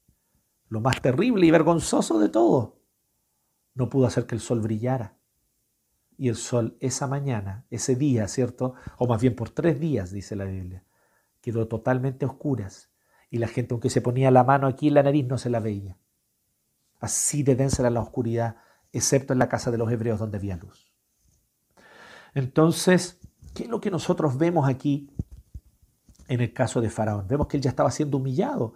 [0.72, 2.80] lo más terrible y vergonzoso de todo,
[3.76, 5.18] no pudo hacer que el sol brillara.
[6.18, 8.76] Y el sol esa mañana, ese día, ¿cierto?
[8.98, 10.86] O más bien por tres días, dice la Biblia,
[11.42, 12.90] quedó totalmente oscuras.
[13.32, 15.60] Y la gente, aunque se ponía la mano aquí en la nariz, no se la
[15.60, 15.98] veía.
[17.00, 18.58] Así de densa era la oscuridad,
[18.91, 20.94] excepto en la casa de los hebreos donde había luz.
[22.36, 23.20] Entonces,
[23.56, 25.10] ¿qué es lo que nosotros vemos aquí
[26.28, 27.28] en el caso de Faraón?
[27.28, 28.76] Vemos que él ya estaba siendo humillado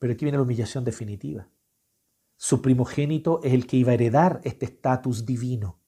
[0.00, 1.46] pero aquí viene la humillación definitiva.
[2.36, 5.78] Su primogénito es el que iba a heredar este estatus divino.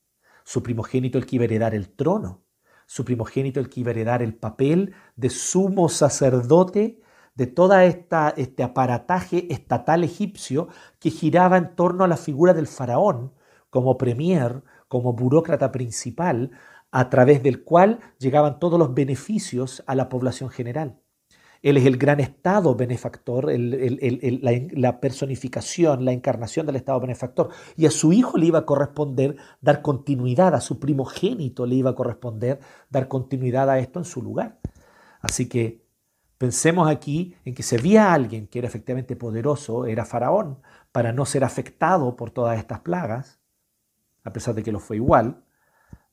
[0.45, 2.45] Su primogénito el que iba a heredar el trono.
[2.87, 7.01] Su primogénito el que iba a heredar el papel de sumo sacerdote
[7.35, 7.55] de
[7.87, 10.69] esta este aparataje estatal egipcio
[10.99, 13.33] que giraba en torno a la figura del faraón
[13.71, 16.51] como premier, como burócrata principal,
[16.91, 20.99] a través del cual llegaban todos los beneficios a la población general.
[21.63, 27.51] Él es el gran Estado benefactor, la, personificación, la encarnación del Estado benefactor.
[27.77, 31.91] Y a su hijo le iba a corresponder dar continuidad, a su primogénito le iba
[31.91, 32.59] a corresponder
[32.91, 34.59] dar continuidad a esto en su lugar.
[35.21, 35.82] Así que
[36.43, 40.59] pensemos aquí en que se veía alguien que era efectivamente poderoso, era Faraón,
[40.91, 43.39] para no ser afectado por todas estas plagas,
[44.25, 45.45] a pesar de que lo fue igual,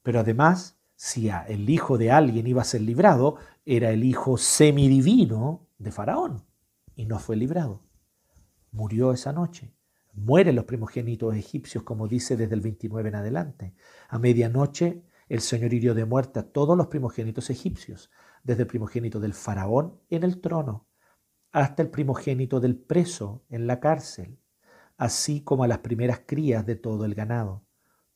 [0.03, 5.65] pero además si el hijo de alguien iba a ser librado, era el hijo semidivino
[5.79, 6.45] de Faraón
[6.95, 7.81] y no fue librado.
[8.71, 9.73] Murió esa noche.
[10.13, 13.73] Mueren los primogénitos egipcios, como dice desde el 29 en adelante.
[14.09, 18.11] A medianoche el Señor hirió de muerte a todos los primogénitos egipcios,
[18.49, 20.87] desde el primogénito del faraón en el trono
[21.51, 24.39] hasta el primogénito del preso en la cárcel,
[24.97, 27.63] así como a las primeras crías de todo el ganado.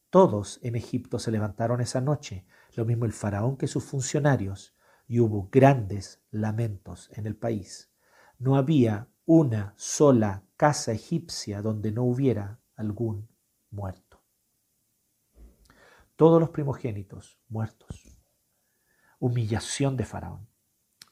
[0.10, 4.76] Todos en Egipto se levantaron esa noche lo mismo el faraón que sus funcionarios,
[5.08, 7.92] y hubo grandes lamentos en el país.
[8.40, 13.30] No había una sola casa egipcia donde no hubiera algún
[13.70, 14.24] muerto.
[16.16, 18.03] Todos los primogénitos muertos.
[19.24, 20.50] Humillación de Faraón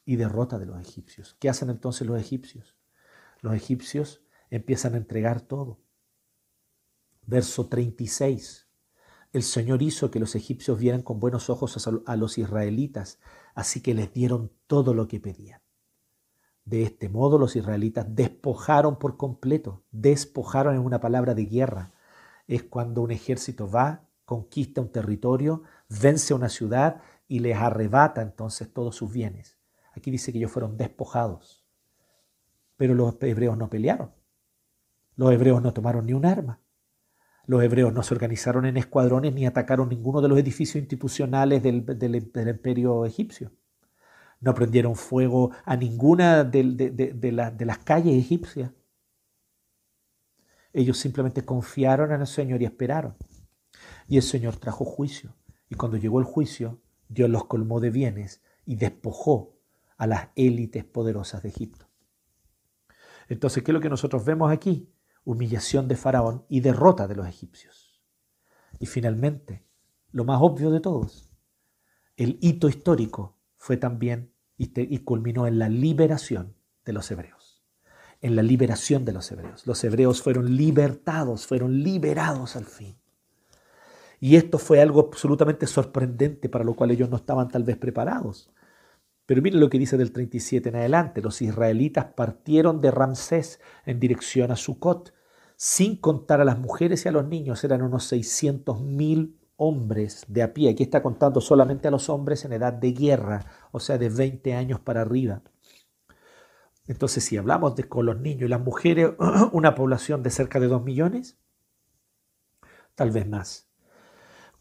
[0.04, 1.34] y derrota de los egipcios.
[1.40, 2.76] ¿Qué hacen entonces los egipcios?
[3.40, 5.80] los egipcios empiezan a entregar todo.
[7.26, 8.68] Verso 36.
[9.32, 13.18] El Señor hizo que los egipcios vieran con buenos ojos a los israelitas,
[13.54, 15.62] así que les dieron todo lo que pedían.
[16.66, 21.94] De este modo los israelitas despojaron por completo, despojaron en una palabra de guerra.
[22.46, 27.00] Es cuando un ejército va, conquista un territorio, vence una ciudad
[27.32, 29.56] y les arrebata entonces todos sus bienes.
[29.96, 31.64] Aquí dice que ellos fueron despojados.
[32.76, 34.12] Pero los hebreos no pelearon.
[35.16, 36.60] Los hebreos no tomaron ni un arma.
[37.46, 42.14] Los hebreos no se organizaron en escuadrones ni atacaron ninguno de los edificios institucionales del,
[42.14, 43.50] imperio egipcio.
[44.40, 48.72] No prendieron fuego a ninguna de, de las calles egipcias.
[50.74, 53.16] Ellos simplemente confiaron en el Señor y esperaron.
[54.06, 55.34] Y el Señor trajo juicio.
[55.70, 56.78] Y cuando llegó el juicio,
[57.12, 59.58] Dios los colmó de bienes y despojó
[59.96, 61.88] a las élites poderosas de Egipto.
[63.28, 64.92] Entonces, ¿qué es lo que nosotros vemos aquí?
[65.24, 68.02] humillación de Faraón y derrota de los egipcios.
[68.78, 69.64] Y finalmente,
[70.10, 71.32] lo más obvio de todos,
[72.16, 77.62] el hito histórico fue también y culminó en la liberación de los hebreos.
[78.20, 79.66] En la liberación de los hebreos.
[79.66, 82.96] Los hebreos fueron libertados, fueron liberados al fin.
[84.22, 88.52] Y esto fue algo absolutamente sorprendente para lo cual ellos no estaban tal vez preparados.
[89.26, 91.20] Pero miren lo que dice del 37 en adelante.
[91.20, 95.12] Los israelitas partieron de Ramsés en dirección a Sucot,
[95.56, 97.64] sin contar a las mujeres y a los niños.
[97.64, 100.70] Eran unos 600 mil hombres de a pie.
[100.70, 104.54] Aquí está contando solamente a los hombres en edad de guerra, o sea, de 20
[104.54, 105.42] años para arriba.
[106.86, 109.14] Entonces, si hablamos de con los niños y las mujeres,
[109.50, 111.40] una población de cerca de 2 millones,
[112.94, 113.71] tal vez más.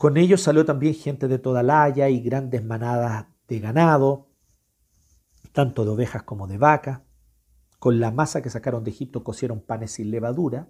[0.02, 4.30] Con ellos salió también gente de toda la Haya y grandes manadas de ganado,
[5.52, 7.04] tanto de ovejas como de vaca.
[7.78, 10.68] Con la masa que sacaron de Egipto cocieron panes sin levadura,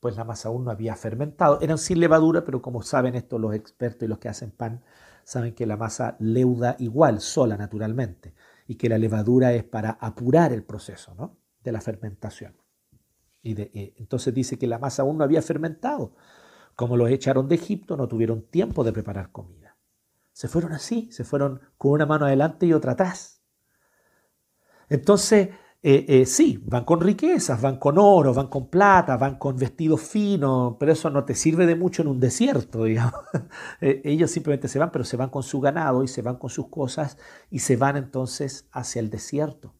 [0.00, 1.62] pues la masa aún no había fermentado.
[1.62, 4.84] Eran sin levadura, pero como saben esto los expertos y los que hacen pan,
[5.24, 8.34] saben que la masa leuda igual, sola naturalmente,
[8.66, 11.38] y que la levadura es para apurar el proceso ¿no?
[11.62, 12.54] de la fermentación.
[13.42, 16.12] Y eh, entonces dice que la masa aún no había fermentado.
[16.76, 19.76] Como los echaron de Egipto, no tuvieron tiempo de preparar comida.
[20.32, 23.42] Se fueron así, se fueron con una mano adelante y otra atrás.
[24.88, 25.50] Entonces,
[25.86, 30.00] eh, eh, sí, van con riquezas, van con oro, van con plata, van con vestidos
[30.00, 33.20] finos, pero eso no te sirve de mucho en un desierto, digamos.
[33.82, 36.48] Eh, ellos simplemente se van, pero se van con su ganado y se van con
[36.48, 37.18] sus cosas
[37.50, 39.74] y se van entonces hacia el desierto.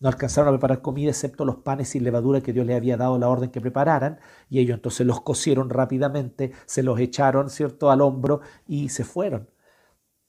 [0.00, 3.18] No alcanzaron a preparar comida excepto los panes sin levadura que Dios les había dado
[3.18, 8.00] la orden que prepararan y ellos entonces los cocieron rápidamente, se los echaron, ¿cierto?, al
[8.00, 9.50] hombro y se fueron.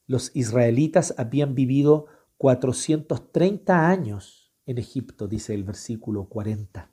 [0.07, 6.91] Los israelitas habían vivido 430 años en Egipto, dice el versículo 40.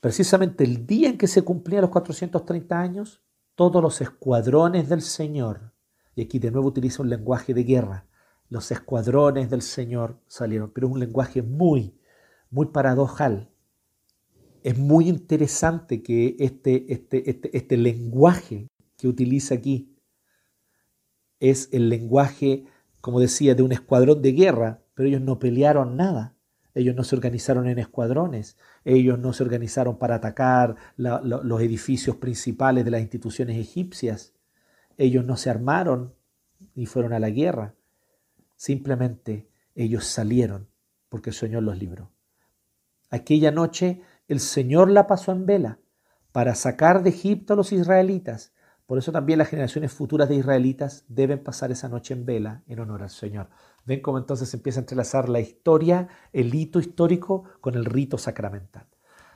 [0.00, 3.22] Precisamente el día en que se cumplían los 430 años,
[3.54, 5.72] todos los escuadrones del Señor,
[6.14, 8.06] y aquí de nuevo utiliza un lenguaje de guerra,
[8.52, 11.98] los escuadrones del Señor salieron, pero es un lenguaje muy,
[12.50, 13.50] muy paradojal.
[14.62, 19.96] Es muy interesante que este, este, este, este lenguaje que utiliza aquí
[21.40, 22.66] es el lenguaje
[23.02, 26.36] como decía, de un escuadrón de guerra, pero ellos no pelearon nada.
[26.72, 32.86] Ellos no se organizaron en escuadrones, ellos no se organizaron para atacar los edificios principales
[32.86, 34.32] de las instituciones egipcias,
[34.96, 36.14] ellos no se armaron
[36.74, 37.74] ni fueron a la guerra,
[38.62, 40.68] simplemente ellos salieron
[41.08, 42.12] porque el Señor los libró.
[43.10, 45.78] Aquella noche el Señor la pasó en vela
[46.32, 48.52] para sacar de Egipto a los israelitas
[48.92, 52.78] por eso también las generaciones futuras de israelitas deben pasar esa noche en vela en
[52.78, 53.48] honor al Señor.
[53.86, 58.86] Ven cómo entonces empieza a entrelazar la historia, el hito histórico con el rito sacramental.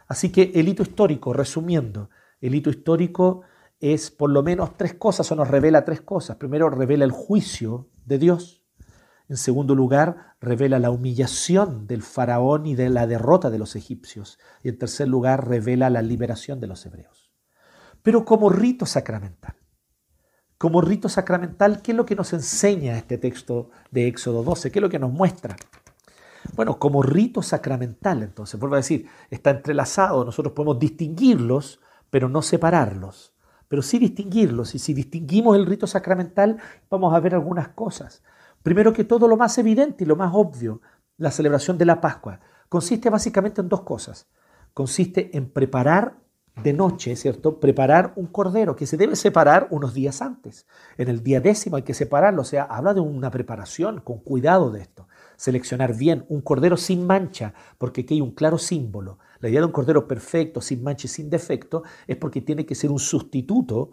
[0.08, 2.10] Así que el hito histórico, resumiendo,
[2.42, 3.44] el hito histórico
[3.80, 6.36] es por lo menos tres cosas o nos revela tres cosas.
[6.36, 8.65] Primero, revela el juicio de Dios.
[9.28, 14.38] En segundo lugar, revela la humillación del faraón y de la derrota de los egipcios.
[14.62, 17.26] Y en tercer lugar, revela la liberación de los hebreos
[18.06, 19.56] pero como rito sacramental.
[20.58, 24.70] Como rito sacramental, ¿qué es lo que nos enseña este texto de Éxodo 12?
[24.70, 25.56] ¿Qué es lo que nos muestra?
[26.54, 32.42] Bueno, como rito sacramental, entonces, vuelvo a decir, está entrelazado, nosotros podemos distinguirlos, pero no
[32.42, 33.34] separarlos.
[33.66, 36.58] Pero sí distinguirlos, y si distinguimos el rito sacramental,
[36.88, 38.22] vamos a ver algunas cosas.
[38.66, 40.80] Primero que todo, lo más evidente y lo más obvio,
[41.18, 44.26] la celebración de la Pascua, consiste básicamente en dos cosas.
[44.74, 46.16] Consiste en preparar
[46.64, 47.60] de noche, ¿cierto?
[47.60, 50.66] Preparar un cordero que se debe separar unos días antes.
[50.98, 54.72] En el día décimo hay que separarlo, o sea, habla de una preparación con cuidado
[54.72, 55.06] de esto.
[55.36, 59.20] seleccionar bien un cordero sin mancha, porque aquí hay un claro símbolo.
[59.38, 62.74] La idea de un cordero perfecto, sin mancha y sin defecto, es porque tiene que
[62.74, 63.90] ser un sustituto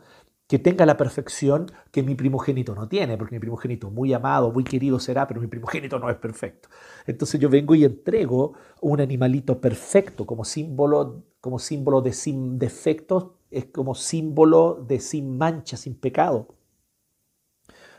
[0.54, 4.64] que tenga la perfección que mi primogénito no tiene, porque mi primogénito muy amado, muy
[4.64, 6.70] querido será, pero mi primogénito no es perfecto.
[7.08, 13.32] Entonces yo vengo y entrego un animalito perfecto como símbolo, como símbolo de sin defectos,
[13.50, 16.50] es como símbolo de sin mancha, sin pecado.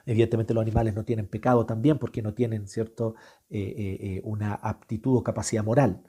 [0.06, 3.16] Evidentemente los animales no tienen pecado también porque no tienen cierto,
[3.50, 6.04] eh, eh, eh, una aptitud o capacidad moral.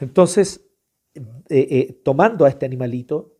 [0.00, 0.66] Entonces,
[2.02, 3.36] tomando a este animalito,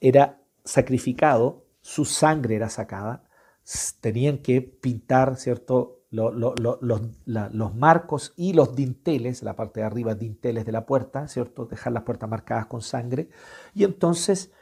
[0.00, 3.24] era sacrificado, su sangre era sacada,
[4.00, 5.98] tenían que pintar, ¿cierto?
[6.10, 11.66] Los, marcos y los dinteles, la parte de arriba, dinteles de la puerta, ¿cierto?
[11.66, 13.30] Dejar las puertas marcadas con sangre.
[13.74, 14.52] Y entonces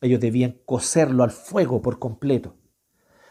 [0.00, 2.56] ellos debían coserlo al fuego por completo.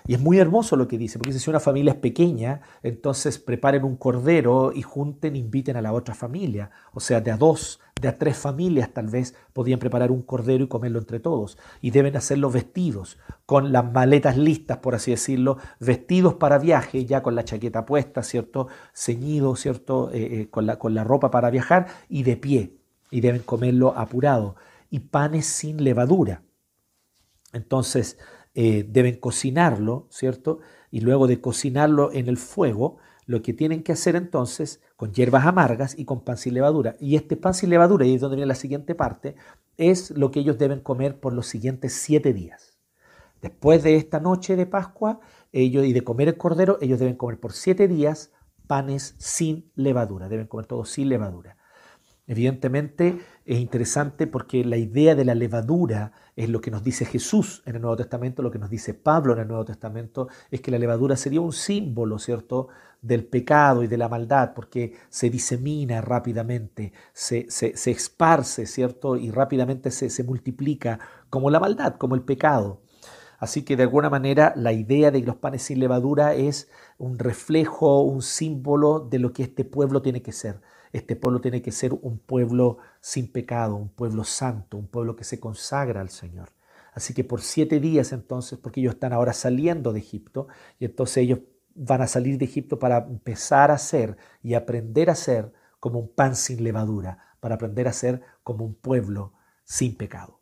[0.09, 3.37] Y es muy hermoso lo que dice, porque dice, si una familia es pequeña, entonces
[3.37, 6.71] preparen un cordero y junten, inviten a la otra familia.
[6.93, 10.63] O sea, de a dos, de a tres familias tal vez podían preparar un cordero
[10.63, 11.59] y comerlo entre todos.
[11.79, 17.21] Y deben hacerlo vestidos, con las maletas listas, por así decirlo, vestidos para viaje, ya
[17.21, 18.67] con la chaqueta puesta, ¿cierto?
[18.95, 20.09] Ceñido, ¿cierto?
[20.11, 22.73] Eh, eh, con, la, con la ropa para viajar y de pie.
[23.11, 24.55] Y deben comerlo apurado.
[24.89, 26.41] Y panes sin levadura.
[27.53, 28.17] Entonces,
[28.55, 30.59] eh, deben cocinarlo, ¿cierto?
[30.91, 35.45] Y luego de cocinarlo en el fuego, lo que tienen que hacer entonces, con hierbas
[35.45, 36.95] amargas y con pan sin levadura.
[36.99, 39.35] Y este pan sin levadura, y es donde viene la siguiente parte,
[39.77, 42.79] es lo que ellos deben comer por los siguientes siete días.
[43.41, 45.19] Después de esta noche de Pascua
[45.51, 48.31] y de comer el cordero, ellos deben comer por siete días
[48.67, 51.57] panes sin levadura, deben comer todo sin levadura.
[52.29, 57.63] Evidentemente es interesante porque la idea de la levadura es lo que nos dice Jesús
[57.65, 60.69] en el Nuevo Testamento, lo que nos dice Pablo en el Nuevo Testamento, es que
[60.69, 62.67] la levadura sería un símbolo, ¿cierto?,
[63.01, 69.31] del pecado y de la maldad, porque se disemina rápidamente, se, se, esparce, ¿cierto?, y
[69.31, 70.99] rápidamente se, se multiplica
[71.31, 72.83] como la maldad, como el pecado.
[73.39, 76.69] Así que de alguna manera la idea de los panes sin levadura es
[76.99, 80.61] un reflejo, un símbolo de lo que este pueblo tiene que ser
[80.91, 85.23] este pueblo tiene que ser un pueblo sin pecado, un pueblo santo, un pueblo que
[85.23, 86.49] se consagra al Señor.
[86.93, 90.47] Así que por siete días entonces, porque ellos están ahora saliendo de Egipto,
[90.79, 91.39] y entonces ellos
[91.75, 96.09] van a salir de Egipto para empezar a ser y aprender a ser como un
[96.09, 99.33] pan sin levadura, para aprender a ser como un pueblo
[99.63, 100.38] sin pecado.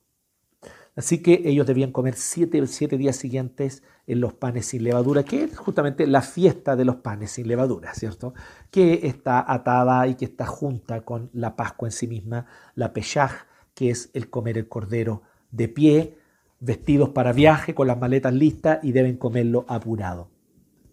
[0.98, 5.44] Así que ellos debían comer siete, siete, días siguientes en los panes sin levadura, que
[5.44, 8.34] es justamente la fiesta de los panes sin levadura, ¿cierto?
[8.72, 13.46] Que está atada y que está junta con la Pascua en sí misma, la Peshach,
[13.76, 15.22] que es el comer el cordero
[15.52, 16.18] de pie,
[16.60, 20.32] vestidos para viaje, con las maletas listas y deben comerlo apurado.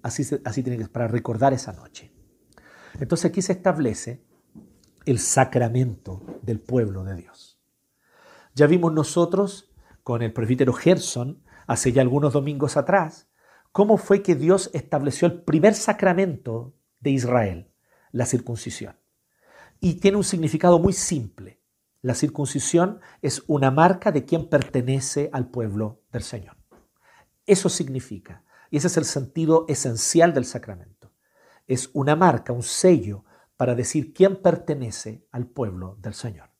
[0.02, 2.12] Así, así tiene que para recordar esa noche.
[3.00, 4.22] Entonces aquí se establece
[5.06, 7.58] el sacramento del pueblo de Dios.
[8.54, 9.73] Ya vimos nosotros
[10.04, 13.28] con el presbítero Gerson hace ya algunos domingos atrás,
[13.72, 17.72] cómo fue que Dios estableció el primer sacramento de Israel,
[18.12, 18.96] la circuncisión.
[19.80, 21.60] Y tiene un significado muy simple.
[22.02, 26.56] La circuncisión es una marca de quien pertenece al pueblo del Señor.
[27.46, 31.12] Eso significa, y ese es el sentido esencial del sacramento.
[31.66, 33.24] Es una marca, un sello
[33.56, 36.50] para decir quién pertenece al pueblo del Señor.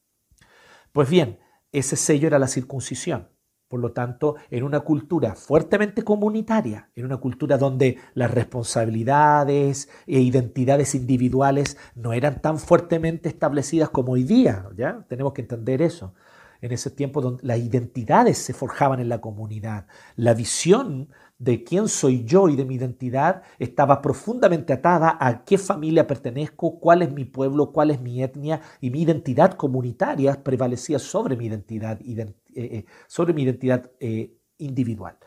[0.92, 1.40] Pues bien,
[1.72, 3.33] ese sello era la circuncisión.
[3.74, 10.20] Por lo tanto, en una cultura fuertemente comunitaria, en una cultura donde las responsabilidades e
[10.20, 15.04] identidades individuales no eran tan fuertemente establecidas como hoy día, ¿ya?
[15.08, 16.14] Tenemos que entender eso.
[16.60, 21.08] En ese tiempo donde las identidades se forjaban en la comunidad, la visión
[21.44, 26.80] de quién soy yo y de mi identidad estaba profundamente atada a qué familia pertenezco,
[26.80, 31.46] cuál es mi pueblo, cuál es mi etnia y mi identidad comunitaria prevalecía sobre mi
[31.46, 35.18] identidad, eh, eh, sobre mi identidad eh, individual.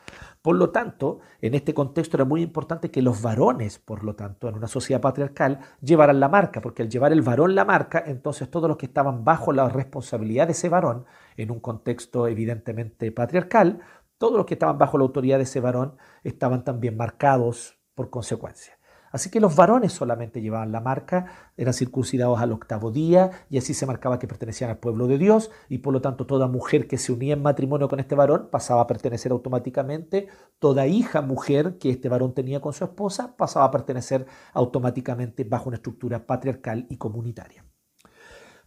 [0.41, 4.47] Por lo tanto, en este contexto era muy importante que los varones, por lo tanto,
[4.47, 8.49] en una sociedad patriarcal, llevaran la marca, porque al llevar el varón la marca, entonces
[8.49, 11.05] todos los que estaban bajo la responsabilidad de ese varón,
[11.35, 13.81] en un contexto evidentemente patriarcal,
[14.17, 18.77] todos los que estaban bajo la autoridad de ese varón estaban también marcados por consecuencia.
[19.11, 23.73] Así que los varones solamente llevaban la marca, eran circuncidados al octavo día y así
[23.73, 26.97] se marcaba que pertenecían al pueblo de Dios y por lo tanto toda mujer que
[26.97, 30.27] se unía en matrimonio con este varón pasaba a pertenecer automáticamente,
[30.59, 35.69] toda hija mujer que este varón tenía con su esposa pasaba a pertenecer automáticamente bajo
[35.69, 37.65] una estructura patriarcal y comunitaria.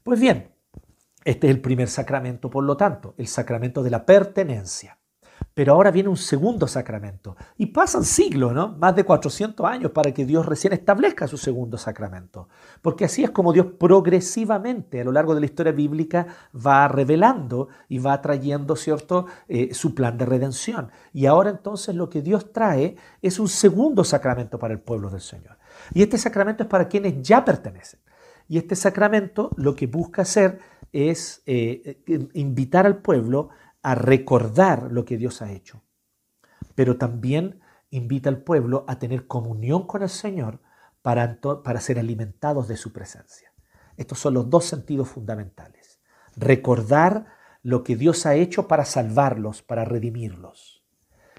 [0.03, 0.55] Pues bien,
[1.25, 5.00] este es el primer sacramento, por lo tanto, el sacramento de la pertenencia.
[5.61, 7.37] Pero ahora viene un segundo sacramento.
[7.59, 8.69] Y pasan siglos, ¿no?
[8.79, 12.49] Más de 400 años para que Dios recién establezca su segundo sacramento.
[12.81, 17.69] Porque así es como Dios progresivamente a lo largo de la historia bíblica va revelando
[17.91, 20.91] y va trayendo, ¿cierto?, eh, su plan de redención.
[21.13, 25.21] Y ahora entonces lo que Dios trae es un segundo sacramento para el pueblo del
[25.21, 25.59] Señor.
[25.93, 28.01] Y este sacramento es para quienes ya pertenecen.
[28.49, 30.59] Y este sacramento lo que busca hacer
[30.91, 33.51] es eh, eh, invitar al pueblo
[33.83, 35.83] a recordar lo que Dios ha hecho,
[36.75, 37.61] pero también
[37.91, 40.61] invita al pueblo a tener comunión con el Señor
[41.03, 43.53] para, para ser alimentados de su presencia.
[43.97, 46.01] Estos son los dos sentidos fundamentales.
[46.37, 47.27] Recordar
[47.63, 50.85] lo que Dios ha hecho para salvarlos, para redimirlos.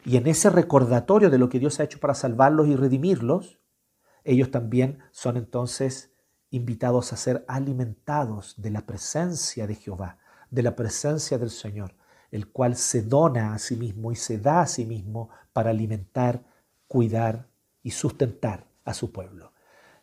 [0.04, 3.60] Y en ese recordatorio de lo que Dios ha hecho para salvarlos y redimirlos,
[4.24, 6.12] ellos también son entonces
[6.50, 10.18] invitados a ser alimentados de la presencia de Jehová,
[10.50, 11.96] de la presencia del Señor,
[12.32, 16.44] el cual se dona a sí mismo y se da a sí mismo para alimentar,
[16.88, 17.48] cuidar
[17.84, 19.52] y sustentar a su pueblo.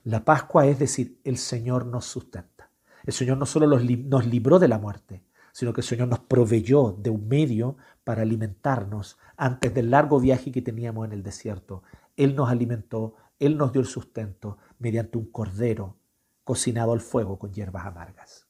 [0.05, 2.71] La Pascua es decir, el Señor nos sustenta.
[3.05, 5.23] El Señor no solo nos libró de la muerte,
[5.53, 10.53] sino que el Señor nos proveyó de un medio para alimentarnos antes del largo viaje
[10.53, 11.83] que teníamos en el desierto.
[12.17, 15.97] Él nos alimentó, Él nos dio el sustento mediante un cordero
[16.45, 18.48] cocinado al fuego con hierbas amargas.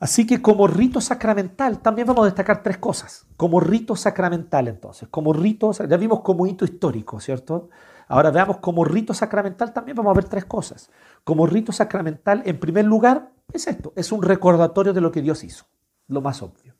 [0.00, 3.26] Así que como rito sacramental también vamos a destacar tres cosas.
[3.36, 7.70] Como rito sacramental entonces, como rito, ya vimos como hito histórico, ¿cierto?
[8.06, 10.90] Ahora veamos como rito sacramental también vamos a ver tres cosas.
[11.24, 15.42] Como rito sacramental, en primer lugar, es esto, es un recordatorio de lo que Dios
[15.42, 15.64] hizo,
[16.06, 16.77] lo más obvio.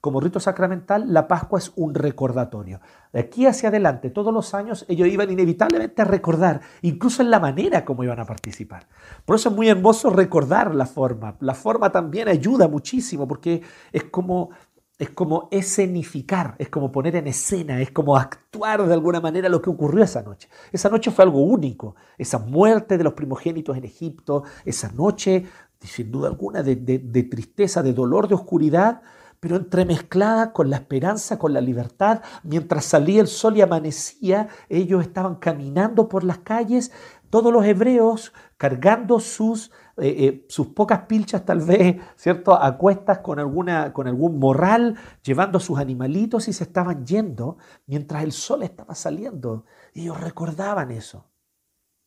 [0.00, 2.80] Como rito sacramental, la Pascua es un recordatorio.
[3.12, 7.38] De aquí hacia adelante, todos los años, ellos iban inevitablemente a recordar, incluso en la
[7.38, 8.86] manera como iban a participar.
[9.26, 11.36] Por eso es muy hermoso recordar la forma.
[11.40, 14.50] La forma también ayuda muchísimo porque es como
[14.98, 19.62] es como escenificar, es como poner en escena, es como actuar de alguna manera lo
[19.62, 20.50] que ocurrió esa noche.
[20.72, 25.46] Esa noche fue algo único, esa muerte de los primogénitos en Egipto, esa noche,
[25.80, 29.00] sin duda alguna, de, de tristeza, de dolor, de oscuridad,
[29.40, 32.20] pero entremezclada con la esperanza, con la libertad.
[32.42, 36.92] Mientras salía el sol y amanecía, ellos estaban caminando por las calles,
[37.30, 42.52] todos los hebreos cargando sus, eh, eh, sus pocas pilchas tal vez, ¿cierto?
[42.60, 48.22] A cuestas con, alguna, con algún morral, llevando sus animalitos y se estaban yendo mientras
[48.22, 49.64] el sol estaba saliendo.
[49.94, 51.30] ellos recordaban eso.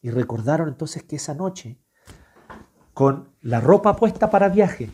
[0.02, 1.82] Y recordaron entonces que esa noche,
[2.94, 4.92] con la ropa puesta para viaje,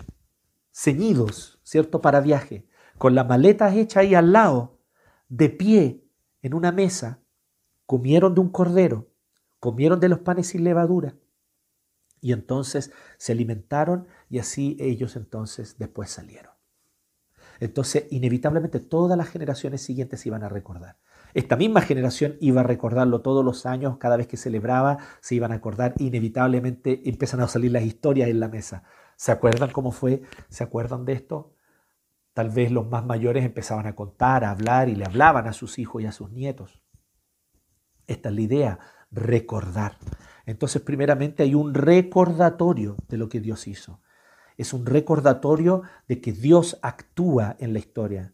[0.71, 2.01] ceñidos, ¿cierto?
[2.01, 2.65] Para viaje,
[2.97, 4.79] con las maletas hechas ahí al lado,
[5.27, 6.03] de pie,
[6.41, 7.19] en una mesa,
[7.85, 9.11] comieron de un cordero,
[9.59, 11.13] comieron de los panes sin levadura.
[12.21, 16.53] Y entonces se alimentaron y así ellos entonces después salieron.
[17.59, 20.97] Entonces, inevitablemente todas las generaciones siguientes iban a recordar.
[21.35, 25.51] Esta misma generación iba a recordarlo todos los años, cada vez que celebraba, se iban
[25.51, 28.85] a acordar, inevitablemente empiezan a salir las historias en la mesa.
[29.17, 30.23] ¿Se acuerdan cómo fue?
[30.49, 31.53] ¿Se acuerdan de esto?
[32.39, 35.77] Tal vez los más mayores empezaban a contar, a hablar y le hablaban a sus
[35.77, 36.81] hijos y a sus nietos.
[38.07, 38.79] Esta es la idea,
[39.11, 39.97] recordar.
[40.45, 43.99] Entonces, primeramente hay un recordatorio de lo que Dios hizo.
[44.55, 48.33] Es un recordatorio de que Dios actúa en la historia.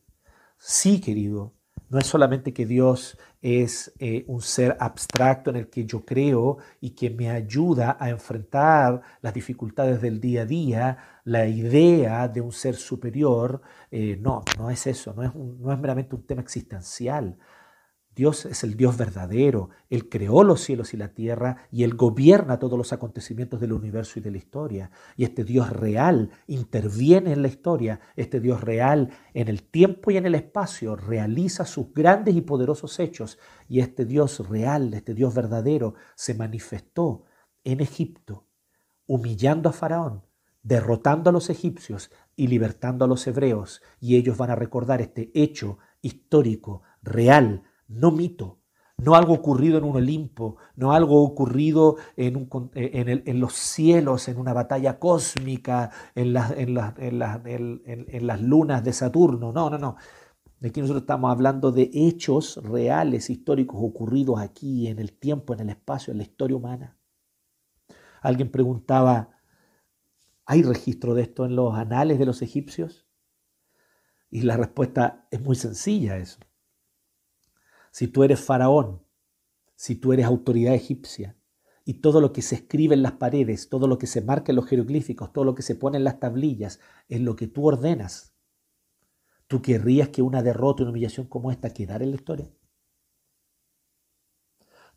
[0.60, 1.55] Sí, querido,
[1.95, 6.57] no es solamente que Dios es eh, un ser abstracto en el que yo creo
[6.81, 12.41] y que me ayuda a enfrentar las dificultades del día a día, la idea de
[12.41, 13.61] un ser superior.
[13.91, 17.37] Eh, no, no es eso, no es, no es meramente un tema existencial.
[18.16, 22.59] Dios es el Dios verdadero, Él creó los cielos y la tierra y Él gobierna
[22.59, 24.89] todos los acontecimientos del universo y de la historia.
[25.18, 30.18] Y este Dios real interviene en la historia, este Dios real en el tiempo y
[30.18, 33.38] en el espacio realiza sus grandes y poderosos hechos.
[33.68, 37.26] Y este Dios real, este Dios verdadero, se manifestó
[37.66, 38.47] en Egipto,
[39.07, 40.24] humillando a Faraón,
[40.63, 43.82] derrotando a los egipcios y libertando a los hebreos.
[43.99, 48.59] Y ellos van a recordar este hecho histórico, real, no mito,
[48.97, 54.53] no algo ocurrido en un Olimpo, no algo ocurrido en, en, los cielos, en una
[54.53, 59.51] batalla cósmica, en las lunas de Saturno.
[59.51, 59.97] No, no, no.
[60.63, 65.69] Aquí nosotros estamos hablando de hechos reales, históricos, ocurridos aquí, en el tiempo, en el
[65.69, 66.97] espacio, en la historia humana.
[68.21, 69.29] Alguien preguntaba,
[70.45, 73.05] ¿hay registro de esto en los anales de los egipcios?
[74.31, 76.39] Y la respuesta es muy sencilla eso
[77.95, 79.01] si tú eres faraón,
[79.75, 81.37] si tú eres autoridad egipcia,
[81.85, 84.57] y todo lo que se escribe en las paredes, todo lo que se marca en
[84.57, 88.35] los jeroglíficos, todo lo que se pone en las tablillas, es lo que tú ordenas,
[89.47, 92.51] ¿Tú querrías que una derrota, una humillación como esta quedara en la historia?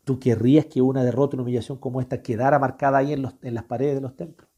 [0.03, 3.63] ¿Tú querrías que una derrota, una humillación como esta quedara marcada ahí en, en las
[3.63, 4.49] paredes de los templos?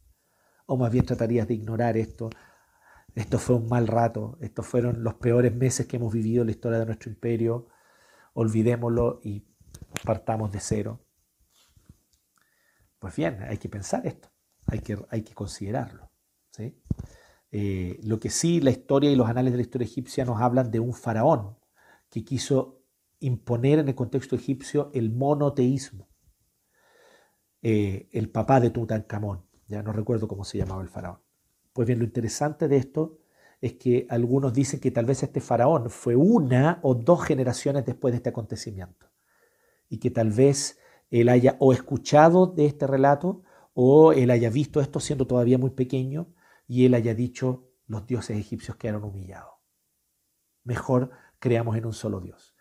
[0.66, 2.32] ¿O más bien tratarías de ignorar esto?
[3.14, 6.54] Esto fue un mal rato, estos fueron los peores meses que hemos vivido en la
[6.54, 7.68] historia de nuestro imperio.
[8.34, 9.46] Olvidémoslo y
[10.04, 11.06] partamos de cero.
[13.00, 14.30] Pues bien, hay que pensar esto,
[14.68, 16.12] hay que, hay que considerarlo.
[16.52, 16.82] ¿sí?
[17.52, 20.72] Eh, lo que sí la historia y los anales de la historia egipcia nos hablan
[20.72, 21.58] de un faraón
[22.10, 22.84] que quiso
[23.20, 26.10] imponer en el contexto egipcio el monoteísmo.
[27.62, 31.20] Eh, el papá de Tutankamón, ya no recuerdo cómo se llamaba el faraón.
[31.74, 33.21] Pues bien, lo interesante de esto
[33.62, 38.12] es que algunos dicen que tal vez este faraón fue una o dos generaciones después
[38.12, 39.08] de este acontecimiento
[39.88, 40.80] y que tal vez
[41.12, 43.44] él haya o escuchado de este relato
[43.74, 46.34] o él haya visto esto siendo todavía muy pequeño
[46.68, 49.54] y él haya dicho, los dioses egipcios quedaron humillados.
[50.64, 52.56] Mejor creamos en un solo Dios.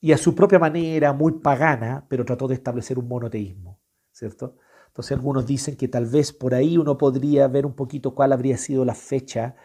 [0.00, 3.80] Y a su propia manera, muy pagana, pero trató de establecer un monoteísmo,
[4.12, 4.58] ¿cierto?
[4.88, 8.58] Entonces algunos dicen que tal vez por ahí uno podría ver un poquito cuál habría
[8.58, 9.56] sido la fecha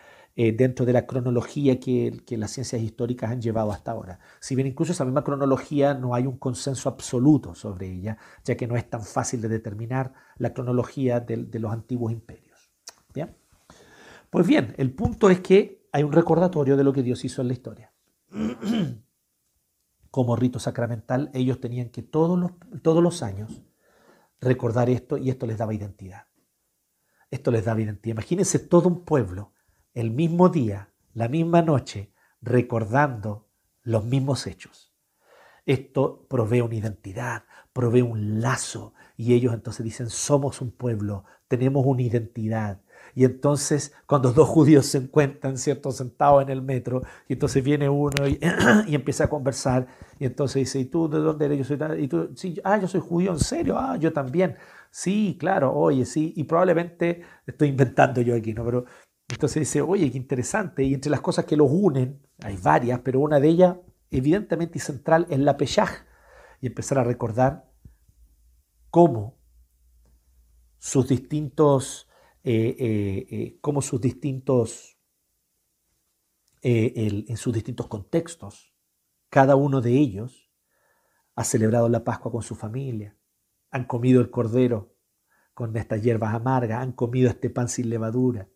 [0.41, 4.21] eh, dentro de la cronología que, las ciencias históricas han llevado hasta ahora.
[4.39, 8.65] Si bien incluso esa misma cronología no hay un consenso absoluto sobre ella, ya que
[8.65, 12.71] no es tan fácil de determinar la cronología de, de los antiguos imperios.
[13.13, 13.35] ¿Bien?
[14.29, 17.47] Pues bien, el punto es que hay un recordatorio de lo que Dios hizo en
[17.49, 17.91] la historia.
[20.09, 23.61] Como rito sacramental, ellos tenían que todos los, todos los años
[24.39, 26.27] recordar esto y esto les daba identidad.
[27.29, 28.13] Esto les daba identidad.
[28.13, 29.51] Imagínense todo un pueblo
[29.99, 33.47] el mismo día, la misma noche, recordando
[33.83, 34.93] los mismos hechos.
[35.65, 37.43] Esto provee una identidad,
[37.73, 42.81] provee un lazo y ellos entonces dicen, somos un pueblo, tenemos una identidad,
[43.15, 47.89] y entonces, cuando dos judíos se encuentran, ¿cierto?, sentados en el metro, y entonces viene
[47.89, 48.39] uno y,
[48.95, 49.87] empieza a conversar,
[50.19, 51.57] y entonces dice, ¿y tú de dónde eres?
[51.57, 53.77] Yo soy, y tú, sí, ah, yo soy judío, ¿en serio?
[53.77, 54.55] Ah, yo también.
[54.91, 58.65] Sí, claro, oye, sí, y probablemente estoy inventando yo aquí, ¿no?
[58.65, 58.85] Pero
[59.29, 63.19] entonces dice, oye, qué interesante, y entre las cosas que los unen, hay varias, pero
[63.19, 63.77] una de ellas,
[64.11, 66.05] evidentemente y central, es la peyaj,
[66.61, 67.69] y empezar a recordar
[68.89, 69.37] cómo
[70.77, 72.09] sus distintos
[72.43, 74.97] eh, eh, eh, cómo sus distintos,
[76.61, 78.73] en sus distintos contextos,
[79.29, 80.51] cada uno de ellos
[81.35, 83.17] ha celebrado la Pascua con su familia,
[83.71, 84.95] han comido el cordero
[85.53, 88.49] con estas hierbas amargas, han comido este pan sin levadura.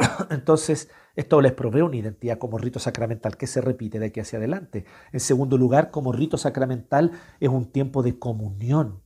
[0.30, 4.38] Entonces, esto les provee una identidad como rito sacramental que se repite de aquí hacia
[4.38, 4.84] adelante.
[5.12, 9.02] En segundo lugar, como rito sacramental es un tiempo de comunión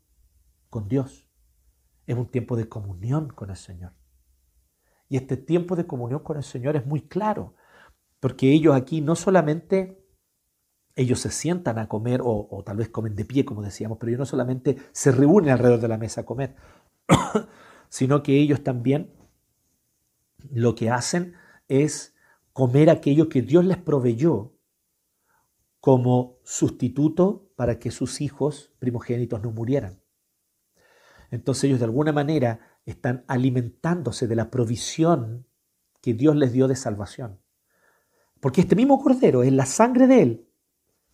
[0.71, 1.29] con Dios.
[2.07, 3.93] Es un tiempo de comunión con el Señor.
[5.09, 7.55] Y este tiempo de comunión con el Señor es muy claro,
[8.21, 10.01] porque ellos aquí no solamente
[10.97, 14.21] ellos se sientan a comer o, tal vez comen de pie, como decíamos, pero ellos
[14.21, 16.55] no solamente se reúnen alrededor de la mesa a comer,
[17.89, 19.13] sino que ellos también
[20.51, 21.35] lo que hacen
[21.69, 22.15] es
[22.53, 24.53] comer aquello que Dios les proveyó
[25.81, 30.01] como sustituto para que sus hijos primogénitos no murieran.
[31.31, 35.47] Entonces ellos de alguna manera están alimentándose de la provisión
[36.01, 37.41] que Dios les dio de salvación.
[38.41, 40.49] Porque este mismo cordero es la sangre de él,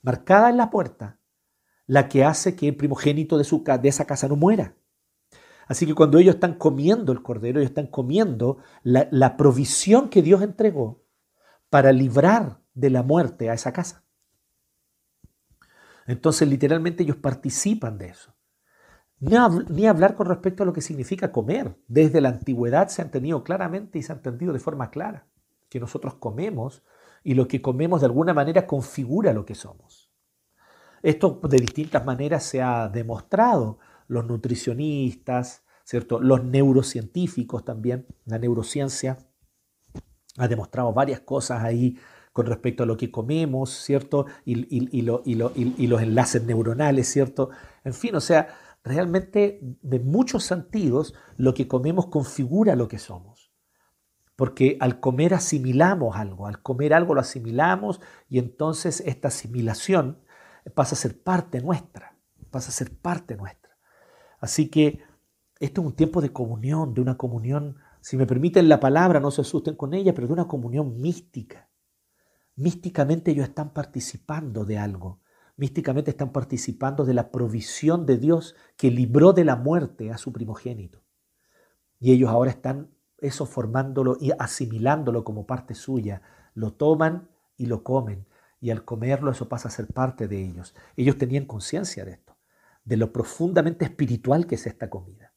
[0.02, 1.20] marcada en la puerta,
[1.86, 4.76] la que hace que el primogénito de, su, de esa casa no muera.
[5.70, 10.42] Así que cuando ellos están comiendo el cordero, ellos están comiendo la, provisión que Dios
[10.42, 11.04] entregó
[11.68, 14.04] para librar de la muerte a esa casa.
[16.08, 18.34] Entonces literalmente ellos participan de eso.
[19.20, 21.76] Ni, hablar con respecto a lo que significa comer.
[21.86, 25.28] Desde la antigüedad se ha entendido claramente y se ha entendido de forma clara
[25.68, 26.82] que nosotros comemos
[27.22, 30.10] y lo que comemos de alguna manera configura lo que somos.
[31.00, 33.78] Esto de distintas maneras se ha demostrado.
[34.10, 36.20] Los nutricionistas, ¿cierto?
[36.20, 39.18] los neurocientíficos también, la neurociencia
[40.36, 41.96] ha demostrado varias cosas ahí
[42.32, 44.26] con respecto a lo que comemos, ¿cierto?
[44.44, 45.22] Y, los
[46.02, 47.50] enlaces neuronales, ¿cierto?
[47.84, 48.48] En fin, o sea,
[48.84, 53.52] realmente de muchos sentidos lo que comemos configura lo que somos.
[54.36, 60.18] Porque al comer asimilamos algo, al comer algo lo asimilamos y entonces esta asimilación
[60.74, 62.16] pasa a ser parte nuestra,
[62.50, 63.59] pasa a ser parte nuestra.
[64.40, 65.00] Así que
[65.60, 69.30] esto es un tiempo de comunión, de una comunión, si me permiten la palabra, no
[69.30, 71.68] se asusten con ella, pero de una comunión mística.
[72.56, 75.20] Místicamente ellos están participando de algo
[75.60, 80.32] místicamente están participando de la provisión de Dios que libró de la muerte a su
[80.32, 81.02] primogénito.
[81.98, 82.88] Y ellos ahora están
[83.18, 86.22] eso formándolo y asimilándolo como parte suya
[86.54, 87.28] lo toman
[87.58, 88.26] y lo comen.
[88.58, 90.74] Y al comerlo eso pasa a ser parte de ellos.
[90.96, 92.29] Ellos tenían conciencia de esto,
[92.84, 95.34] de lo profundamente espiritual que es esta comida,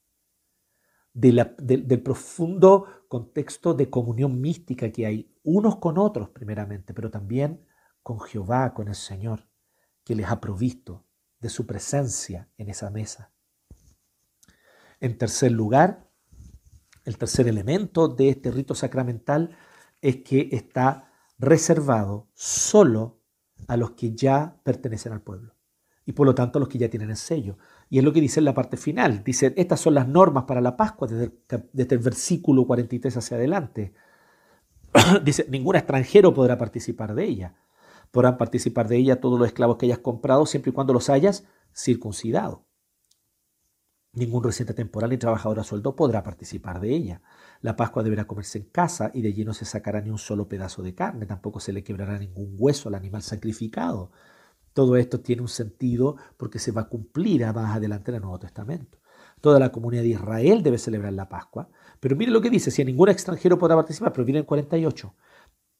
[1.13, 7.65] del profundo contexto de comunión mística que hay unos con otros primeramente, pero también
[8.01, 9.47] con Jehová, con el Señor,
[10.03, 11.05] que les ha provisto
[11.39, 13.31] de su presencia en esa mesa.
[14.99, 16.09] En tercer lugar,
[17.05, 19.55] el tercer elemento de este rito sacramental
[20.01, 23.21] es que está reservado solo
[23.67, 25.53] a los que ya pertenecen al pueblo
[26.05, 27.57] y por lo tanto los que ya tienen el sello.
[27.89, 29.23] Y es lo que dice en la parte final.
[29.23, 33.37] Dice, estas son las normas para la Pascua desde el, desde el versículo 43 hacia
[33.37, 33.93] adelante.
[35.23, 37.55] dice, ningún extranjero podrá participar de ella.
[38.11, 41.45] Podrán participar de ella todos los esclavos que hayas comprado siempre y cuando los hayas
[41.73, 42.65] circuncidado.
[44.15, 47.21] Ningún residente temporal ni trabajador a sueldo podrá participar de ella.
[47.61, 50.47] La Pascua deberá comerse en casa y de allí no se sacará ni un solo
[50.47, 54.11] pedazo de carne, tampoco se le quebrará ningún hueso al animal sacrificado.
[54.73, 58.39] Todo esto tiene un sentido porque se va a cumplir más adelante en el Nuevo
[58.39, 58.99] Testamento.
[59.39, 61.69] Toda la comunidad de Israel debe celebrar la Pascua.
[61.99, 65.15] Pero mire lo que dice, si ningún extranjero podrá participar, pero viene en 48.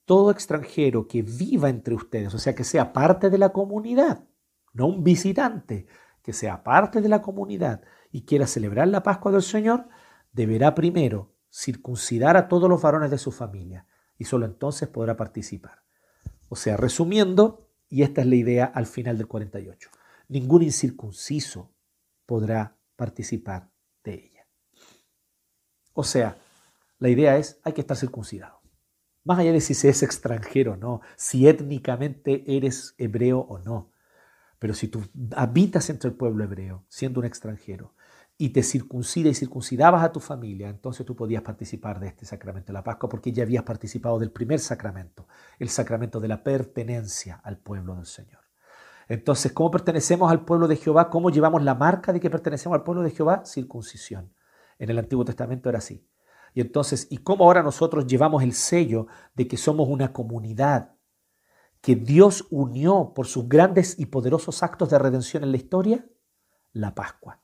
[0.05, 4.25] Todo extranjero que viva entre ustedes, o sea, que sea parte de la comunidad,
[4.73, 5.87] no un visitante,
[6.21, 7.81] que sea parte de la comunidad
[8.11, 9.87] y quiera celebrar la Pascua del Señor,
[10.31, 13.85] deberá primero circuncidar a todos los varones de su familia
[14.17, 15.83] y solo entonces podrá participar.
[16.49, 17.62] O sea, resumiendo,
[17.93, 19.91] y esta es la idea al final del 48,
[20.27, 21.75] ningún incircunciso
[22.25, 23.69] podrá participar
[24.03, 24.47] de ella.
[25.93, 26.35] O sea,
[26.97, 28.61] la idea es, hay que estar circuncidado.
[29.23, 33.91] Más allá de si se es extranjero o no, si étnicamente eres hebreo o no.
[34.57, 35.03] Pero si tú
[35.35, 37.93] habitas entre el pueblo hebreo, siendo un extranjero,
[38.43, 42.67] y te circuncida y circuncidabas a tu familia, entonces tú podías participar de este sacramento
[42.67, 45.29] de la Pascua porque ya habías participado del primer sacramento,
[45.59, 48.41] el sacramento de la pertenencia al pueblo del Señor.
[49.07, 51.09] Entonces, ¿cómo pertenecemos al pueblo de Jehová?
[51.09, 53.45] ¿Cómo llevamos la marca de que pertenecemos al pueblo de Jehová?
[53.45, 54.33] Circuncisión.
[54.77, 56.05] En el Antiguo Testamento era así.
[56.53, 60.97] Y entonces, ¿y cómo ahora nosotros llevamos el sello de que somos una comunidad
[61.79, 66.05] que Dios unió por sus grandes y poderosos actos de redención en la historia?
[66.73, 67.42] La Pascua.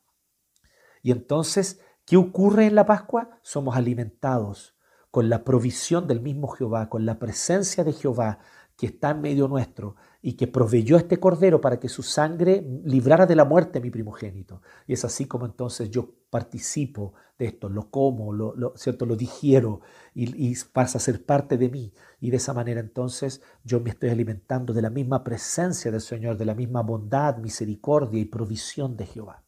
[1.01, 3.39] Y entonces, ¿qué ocurre en la Pascua?
[3.41, 4.75] Somos alimentados
[5.11, 8.39] con la provisión del mismo Jehová, con la presencia de Jehová
[8.79, 13.25] que está en medio nuestro y que proveyó este cordero para que su sangre librara
[13.25, 14.61] de la muerte a mi primogénito.
[14.87, 19.05] Y es así como entonces yo participo de esto, lo como, lo, ¿cierto?
[19.05, 19.81] lo digiero
[20.13, 21.93] y, y, pasa a ser parte de mí.
[22.21, 26.37] Y de esa manera entonces yo me estoy alimentando de la misma presencia del Señor,
[26.37, 29.43] de la misma bondad, misericordia y provisión de Jehová.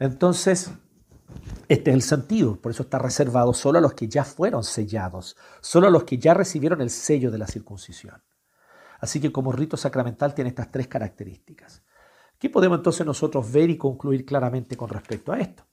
[0.00, 0.72] Entonces,
[1.68, 5.36] este es el sentido, por eso está reservado solo a los que ya fueron sellados,
[5.60, 8.20] solo a los que ya recibieron el sello de la circuncisión.
[8.98, 11.82] Así que como rito sacramental tiene estas tres características.
[12.38, 15.64] ¿Qué podemos entonces nosotros ver y concluir claramente con respecto a esto?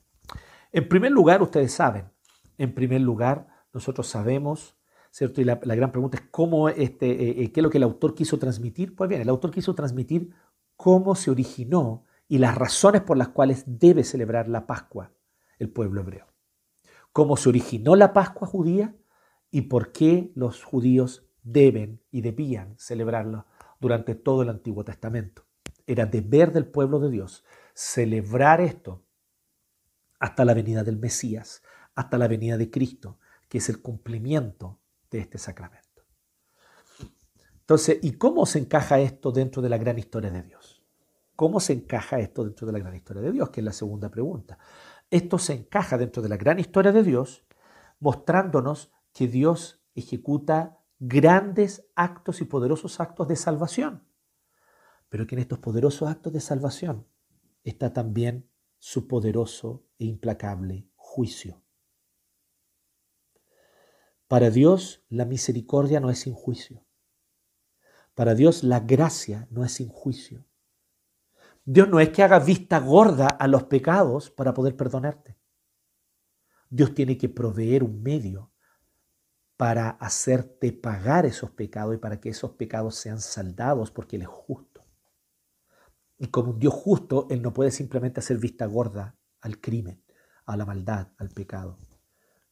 [0.74, 2.12] En primer lugar, ustedes saben,
[2.58, 4.76] en primer lugar, nosotros sabemos,
[5.10, 5.40] ¿cierto?
[5.40, 8.14] Y la, gran pregunta es cómo este, eh, eh, qué es lo que el autor
[8.14, 8.94] quiso transmitir.
[8.94, 10.32] Pues bien, el autor quiso transmitir
[10.76, 15.14] cómo se originó y las razones por las cuales debe celebrar la Pascua
[15.60, 16.28] el pueblo hebreo.
[17.12, 18.96] Cómo se originó la Pascua judía
[19.50, 23.46] y por qué los judíos deben y debían celebrarlo
[23.80, 25.46] durante todo el Antiguo Testamento.
[25.86, 29.04] Era deber del pueblo de Dios celebrar esto
[30.20, 31.62] hasta la venida del Mesías,
[31.96, 35.88] hasta la venida de Cristo, que es el cumplimiento de este sacramento.
[37.60, 40.57] Entonces, ¿y cómo se encaja esto dentro de la gran historia de Dios?
[41.38, 43.52] ¿Cómo se encaja esto dentro de la gran historia de Dios?
[43.52, 44.58] Que es la segunda pregunta.
[45.12, 47.46] Esto se encaja dentro de la gran historia de Dios,
[48.00, 54.04] mostrándonos que Dios ejecuta grandes actos y poderosos actos de salvación.
[55.10, 57.08] Pero que en estos poderosos actos de salvación
[57.64, 61.62] está también su poderoso e implacable juicio.
[64.28, 66.84] Para Dios la misericordia no es sin juicio.
[68.16, 70.47] Para Dios la gracia no es sin juicio.
[71.70, 75.38] Dios no es que haga vista gorda a los pecados para poder perdonarte.
[76.70, 78.54] Dios tiene que proveer un medio
[79.58, 84.30] para hacerte pagar esos pecados y para que esos pecados sean saldados porque Él es
[84.30, 84.86] justo.
[86.18, 90.02] Y como un Dios justo, Él no puede simplemente hacer vista gorda al crimen,
[90.46, 91.80] a la maldad, al pecado.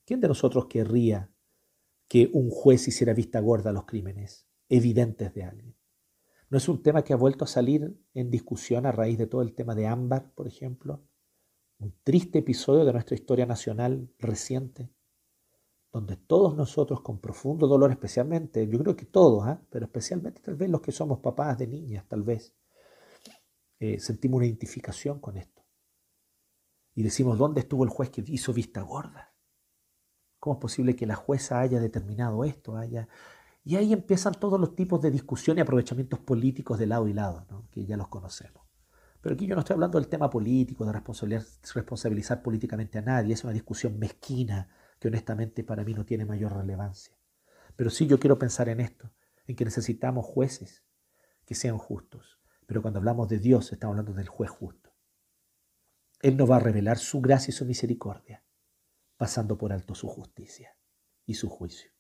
[0.04, 1.32] ¿Quién de nosotros querría
[2.10, 5.75] que un juez hiciera vista gorda a los crímenes evidentes de alguien?
[6.50, 9.42] ¿No es un tema que ha vuelto a salir en discusión a raíz de todo
[9.42, 11.04] el tema de Ámbar, por ejemplo?
[11.80, 14.90] Un triste episodio de nuestra historia nacional reciente,
[15.92, 19.62] donde todos nosotros con profundo dolor, especialmente, yo creo que todos, ¿ah?
[19.70, 22.54] pero especialmente tal vez los que somos papás de niñas, tal vez,
[23.80, 25.64] eh, sentimos una identificación con esto.
[26.94, 29.34] Y decimos, ¿dónde estuvo el juez que hizo vista gorda?
[30.40, 32.78] ¿Cómo es posible que la jueza haya determinado esto?
[32.78, 33.10] Haya...
[33.68, 37.68] Y ahí empiezan todos los tipos de discusión y aprovechamientos políticos de lado y lado,
[37.72, 38.64] que ya los conocemos.
[39.22, 40.94] Pero aquí yo no estoy hablando del tema político, de
[41.74, 46.56] responsabilizar políticamente a nadie, es una discusión mezquina que honestamente para mí no tiene mayor
[46.56, 47.18] relevancia.
[47.76, 49.12] Pero sí yo quiero pensar en esto,
[49.48, 50.84] en que necesitamos jueces
[51.44, 52.40] que sean justos.
[52.68, 54.94] Pero cuando hablamos de Dios estamos hablando del juez justo.
[56.22, 58.44] Él no va a revelar su gracia y su misericordia,
[59.18, 60.78] pasando por alto su justicia
[61.26, 61.95] y su juicio.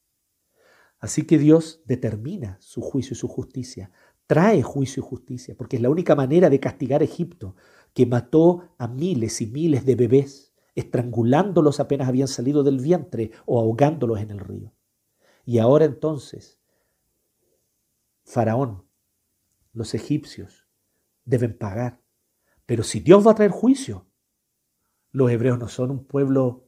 [1.06, 3.91] Así que Dios determina su juicio y su justicia,
[4.26, 7.56] trae juicio y justicia, porque es la única manera de castigar a Egipto,
[7.93, 13.60] que mató a miles y miles de bebés, estrangulándolos apenas habían salido del vientre o
[13.60, 14.74] ahogándolos en el río.
[15.45, 16.60] Y ahora entonces,
[18.24, 18.84] Faraón,
[19.74, 20.68] los egipcios,
[21.24, 22.01] deben pagar.
[22.66, 24.08] Pero si Dios va a traer juicio,
[25.12, 26.68] los hebreos no son un pueblo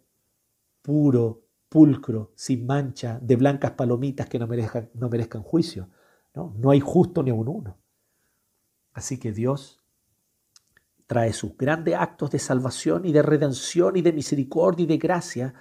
[0.84, 1.47] puro,
[1.78, 5.92] pulcro, sin mancha, de blancas palomitas que no merezcan, no merezcan juicio.
[6.34, 6.56] ¿no?
[6.58, 7.78] no hay justo ni un uno.
[8.94, 9.86] Así que Dios
[11.06, 15.54] trae sus grandes actos de salvación y de redención y de misericordia y de gracia,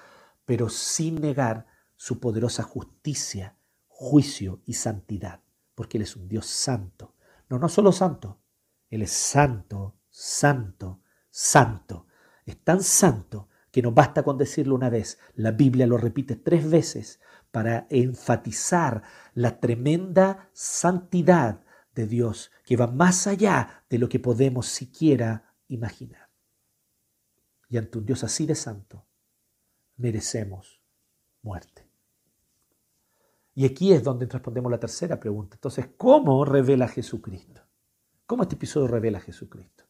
[0.47, 5.43] pero sin negar su poderosa justicia, juicio y santidad,
[5.75, 7.15] porque Él es un Dios santo.
[7.51, 8.41] No, no solo santo,
[8.89, 12.07] Él es santo, santo, santo.
[12.47, 16.71] Es tan santo que no basta con decirlo una vez, la Biblia lo repite tres
[16.71, 17.21] veces
[17.51, 19.03] para enfatizar
[19.35, 21.63] la tremenda santidad
[21.95, 26.31] de Dios que va más allá de lo que podemos siquiera imaginar.
[27.69, 29.05] Y ante un Dios así de santo,
[29.99, 30.81] merecemos
[31.43, 31.87] muerte.
[33.55, 35.57] Y aquí es donde respondemos la tercera pregunta.
[35.57, 37.61] Entonces, ¿cómo revela Jesucristo?
[38.25, 39.86] ¿Cómo este episodio revela Jesucristo?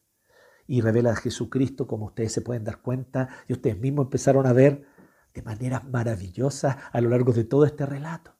[0.67, 4.53] Y revela a Jesucristo, como ustedes se pueden dar cuenta, y ustedes mismos empezaron a
[4.53, 4.85] ver
[5.33, 8.35] de manera maravillosa a lo largo de todo este relato.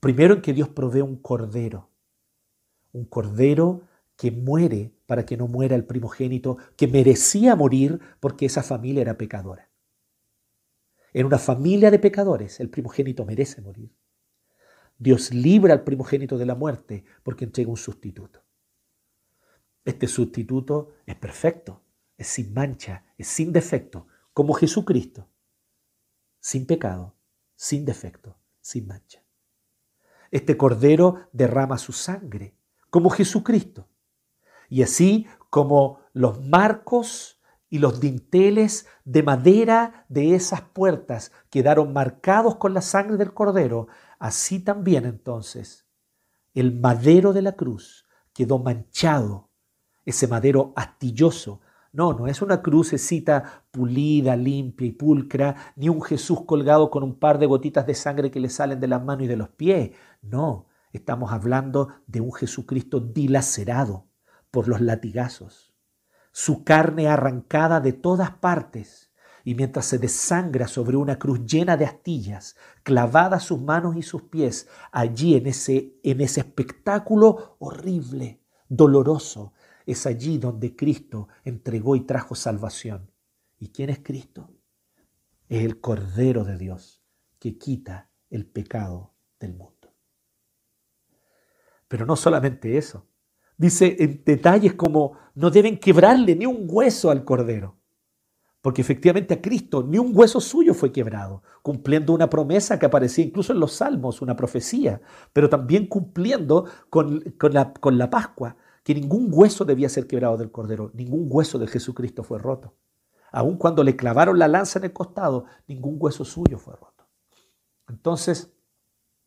[0.00, 1.90] Primero en que Dios provee un cordero,
[2.92, 3.82] un cordero
[4.16, 9.16] que muere para que no muera el primogénito, que merecía morir porque esa familia era
[9.16, 9.70] pecadora.
[11.12, 13.94] En una familia de pecadores, el primogénito merece morir.
[14.98, 18.39] Dios libra al primogénito de la muerte porque entrega un sustituto.
[19.84, 21.82] Este sustituto es perfecto,
[22.16, 25.28] es sin mancha, es sin defecto, como Jesucristo,
[26.38, 27.14] sin pecado,
[27.54, 29.22] sin defecto, sin mancha.
[30.30, 32.54] Este cordero derrama su sangre,
[32.90, 33.88] como Jesucristo.
[34.68, 42.56] Y así como los marcos y los dinteles de madera de esas puertas quedaron marcados
[42.56, 45.86] con la sangre del cordero, así también entonces
[46.54, 49.49] el madero de la cruz quedó manchado
[50.04, 51.60] ese madero astilloso.
[51.92, 57.18] No, no es una crucecita pulida, limpia y pulcra, ni un Jesús colgado con un
[57.18, 59.90] par de gotitas de sangre que le salen de las manos y de los pies.
[60.22, 64.06] No, estamos hablando de un Jesucristo dilacerado
[64.50, 65.74] por los latigazos,
[66.32, 69.10] su carne arrancada de todas partes,
[69.42, 74.22] y mientras se desangra sobre una cruz llena de astillas, clavadas sus manos y sus
[74.22, 79.54] pies, allí en ese, en ese espectáculo horrible, doloroso,
[79.90, 83.10] es allí donde Cristo entregó y trajo salvación.
[83.58, 84.50] ¿Y quién es Cristo?
[85.48, 87.02] Es el Cordero de Dios
[87.38, 89.94] que quita el pecado del mundo.
[91.88, 93.06] Pero no solamente eso.
[93.56, 97.76] Dice en detalles como no deben quebrarle ni un hueso al Cordero.
[98.62, 103.24] Porque efectivamente a Cristo ni un hueso suyo fue quebrado, cumpliendo una promesa que aparecía
[103.24, 105.00] incluso en los Salmos, una profecía,
[105.32, 108.56] pero también cumpliendo con, la, con la Pascua,
[108.90, 112.74] que ningún hueso debía ser quebrado del cordero, ningún hueso de Jesucristo fue roto.
[113.30, 117.06] Aun cuando le clavaron la lanza en el costado, ningún hueso suyo fue roto.
[117.88, 118.52] Entonces,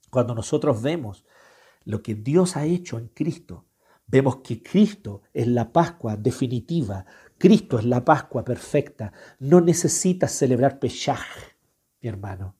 [0.09, 1.23] cuando nosotros vemos
[1.85, 3.63] lo que Dios ha hecho en Cristo,
[4.05, 7.05] vemos que Cristo es la Pascua definitiva,
[7.37, 9.13] Cristo es la Pascua perfecta.
[9.39, 11.21] No necesitas celebrar Peshach,
[12.01, 12.57] mi hermano.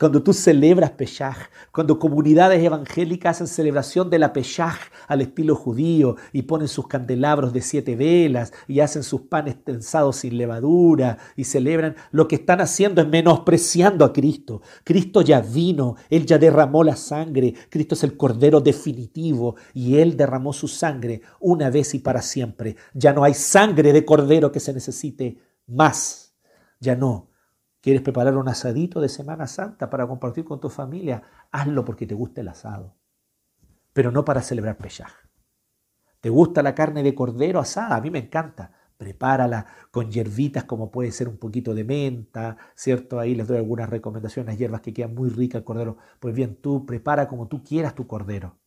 [0.00, 1.36] Cuando tú celebras Pesaj,
[1.72, 7.52] cuando comunidades evangélicas hacen celebración de la Pesaj al estilo judío y ponen sus candelabros
[7.52, 12.62] de siete velas y hacen sus panes tensados sin levadura y celebran, lo que están
[12.62, 14.62] haciendo es menospreciando a Cristo.
[14.84, 20.16] Cristo ya vino, Él ya derramó la sangre, Cristo es el Cordero definitivo y Él
[20.16, 22.74] derramó su sangre una vez y para siempre.
[22.94, 25.36] Ya no hay sangre de Cordero que se necesite
[25.66, 26.32] más.
[26.80, 27.29] Ya no
[27.80, 31.22] ¿Quieres preparar un asadito de Semana Santa para compartir con tu familia?
[31.50, 32.96] Hazlo porque te gusta el asado,
[33.92, 35.12] pero no para celebrar Pesaj.
[36.20, 37.96] ¿Te gusta la carne de cordero asada?
[37.96, 38.72] A mí me encanta.
[38.98, 43.18] Prepárala con hierbitas como puede ser un poquito de menta, ¿cierto?
[43.18, 45.96] Ahí les doy algunas recomendaciones, hierbas que quedan muy ricas el cordero.
[46.18, 48.58] Pues bien, tú prepara como tú quieras tu cordero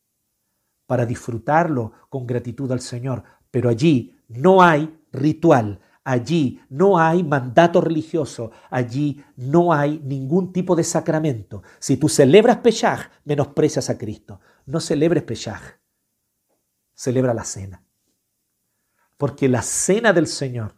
[0.87, 3.23] para disfrutarlo con gratitud al Señor.
[3.51, 10.75] Pero allí no hay ritual, Allí no hay mandato religioso, allí no hay ningún tipo
[10.75, 11.63] de sacramento.
[11.79, 14.41] Si tú celebras Peshach, menosprecias a Cristo.
[14.65, 15.61] No celebres Peshach,
[16.93, 17.83] celebra la cena.
[19.17, 20.75] Porque la cena del Señor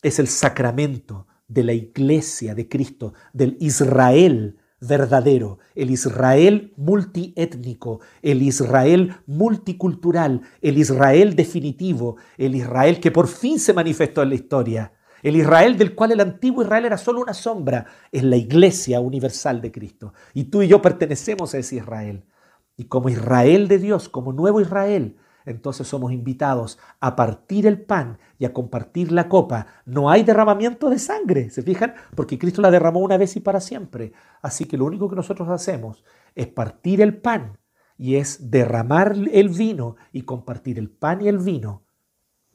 [0.00, 8.42] es el sacramento de la iglesia de Cristo, del Israel verdadero, el Israel multiétnico, el
[8.42, 14.92] Israel multicultural, el Israel definitivo, el Israel que por fin se manifestó en la historia,
[15.22, 19.60] el Israel del cual el antiguo Israel era solo una sombra, es la iglesia universal
[19.62, 20.12] de Cristo.
[20.34, 22.24] Y tú y yo pertenecemos a ese Israel.
[22.76, 28.18] Y como Israel de Dios, como nuevo Israel, entonces somos invitados a partir el pan
[28.38, 29.66] y a compartir la copa.
[29.84, 31.94] No hay derramamiento de sangre, ¿se fijan?
[32.14, 34.12] Porque Cristo la derramó una vez y para siempre.
[34.42, 37.58] Así que lo único que nosotros hacemos es partir el pan
[37.96, 41.82] y es derramar el vino y compartir el pan y el vino.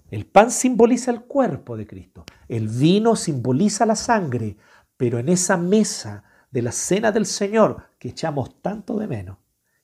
[0.09, 4.57] El pan simboliza el cuerpo de Cristo, el vino simboliza la sangre,
[4.97, 9.37] pero en esa mesa de la cena del Señor que echamos tanto de menos,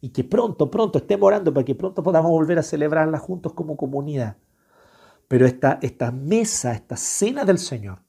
[0.06, 3.76] y que pronto, pronto estemos orando para que pronto podamos volver a celebrarla juntos como
[3.76, 4.38] comunidad.
[5.28, 8.04] Pero esta, esta mesa, esta cena del Señor,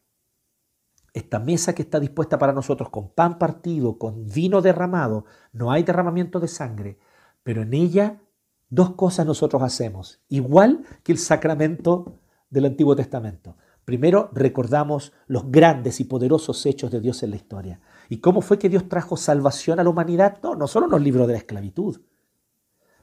[1.14, 5.24] esta mesa que está dispuesta para nosotros con pan partido, con vino derramado,
[5.54, 6.98] no hay derramamiento de sangre,
[7.42, 8.20] pero en ella
[8.68, 12.20] dos cosas nosotros hacemos, igual que el sacramento
[12.50, 13.56] del Antiguo Testamento.
[13.86, 17.80] Primero recordamos los grandes y poderosos hechos de Dios en la historia.
[18.08, 20.38] ¿Y cómo fue que Dios trajo salvación a la humanidad?
[20.42, 22.00] No, no solo nos libró de la esclavitud,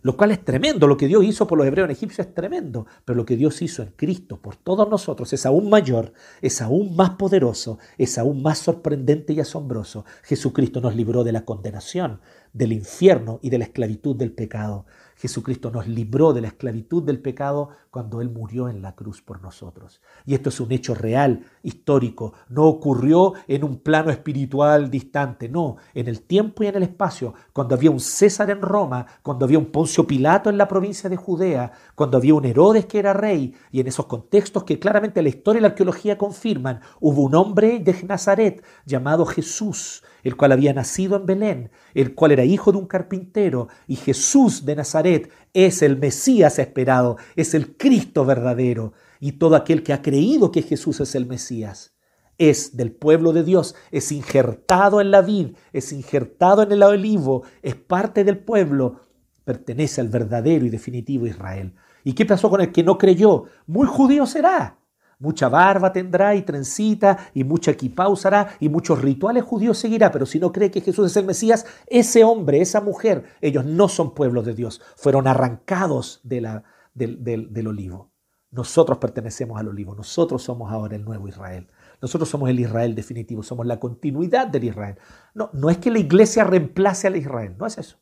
[0.04, 0.86] lo cual es tremendo.
[0.88, 3.62] Lo que Dios hizo por los hebreos en Egipto es tremendo, pero lo que Dios
[3.62, 8.43] hizo en Cristo por todos nosotros es aún mayor, es aún más poderoso, es aún
[8.43, 10.06] más sorprendente y asombroso.
[10.24, 12.20] Jesucristo nos libró de la condenación,
[12.51, 14.86] del infierno y de la esclavitud del pecado.
[15.24, 19.41] Jesucristo nos libró de la esclavitud del pecado cuando Él murió en la cruz por
[19.41, 20.01] nosotros.
[20.26, 22.34] Y esto es un hecho real, histórico.
[22.49, 27.36] No ocurrió en un plano espiritual distante, no, en el tiempo y en el espacio,
[27.53, 31.15] cuando había un César en Roma, cuando había un Poncio Pilato en la provincia de
[31.15, 35.30] Judea, cuando había un Herodes que era rey, y en esos contextos que claramente la
[35.30, 40.74] historia y la arqueología confirman, hubo un hombre de Nazaret llamado Jesús, el cual había
[40.74, 45.82] nacido en Belén, el cual era hijo de un carpintero, y Jesús de Nazaret es
[45.82, 50.99] el Mesías esperado, es el Cristo verdadero, y todo aquel que ha creído que Jesús
[50.99, 51.93] es el Mesías
[52.38, 57.43] es del pueblo de Dios, es injertado en la vid, es injertado en el olivo,
[57.61, 59.01] es parte del pueblo,
[59.43, 61.74] pertenece al verdadero y definitivo Israel.
[62.03, 63.45] ¿Y qué pasó con el que no creyó?
[63.65, 64.78] Muy judío será,
[65.24, 70.26] Mucha barba tendrá y trencita y mucha equipa usará y muchos rituales judíos seguirá, pero
[70.26, 74.13] si no cree que Jesús es el Mesías, ese hombre, esa mujer, ellos no son
[74.15, 76.63] pueblos de Dios, fueron arrancados de la,
[76.93, 78.11] del, del olivo.
[78.51, 81.69] Nosotros pertenecemos al olivo, nosotros somos ahora el nuevo Israel.
[82.01, 84.97] Nosotros somos el Israel definitivo, somos la continuidad del Israel.
[85.34, 87.95] No, no es que la iglesia reemplace al Israel, no es eso.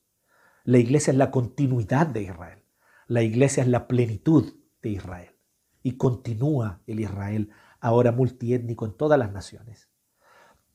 [0.63, 2.63] La iglesia es la continuidad de Israel.
[3.05, 5.31] La iglesia es la plenitud de Israel
[5.84, 9.90] y continúa el Israel ahora multiétnico en todas las naciones.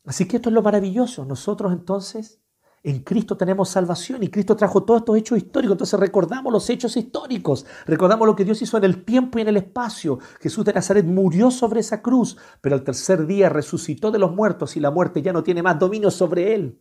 [0.05, 1.25] Así que esto es lo maravilloso.
[1.25, 2.41] Nosotros entonces
[2.83, 5.73] en Cristo tenemos salvación y Cristo trajo todos estos hechos históricos.
[5.73, 9.49] Entonces recordamos los hechos históricos, recordamos lo que Dios hizo en el tiempo y en
[9.49, 10.21] el espacio.
[10.41, 14.77] Jesús de Nazaret murió sobre esa cruz, pero al tercer día resucitó de los muertos
[14.77, 16.81] y la muerte ya no tiene más dominio sobre él.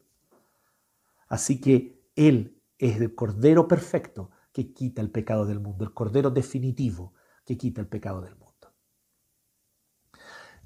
[1.28, 6.30] Así que Él es el Cordero perfecto que quita el pecado del mundo, el Cordero
[6.30, 7.14] definitivo
[7.46, 8.74] que quita el pecado del mundo.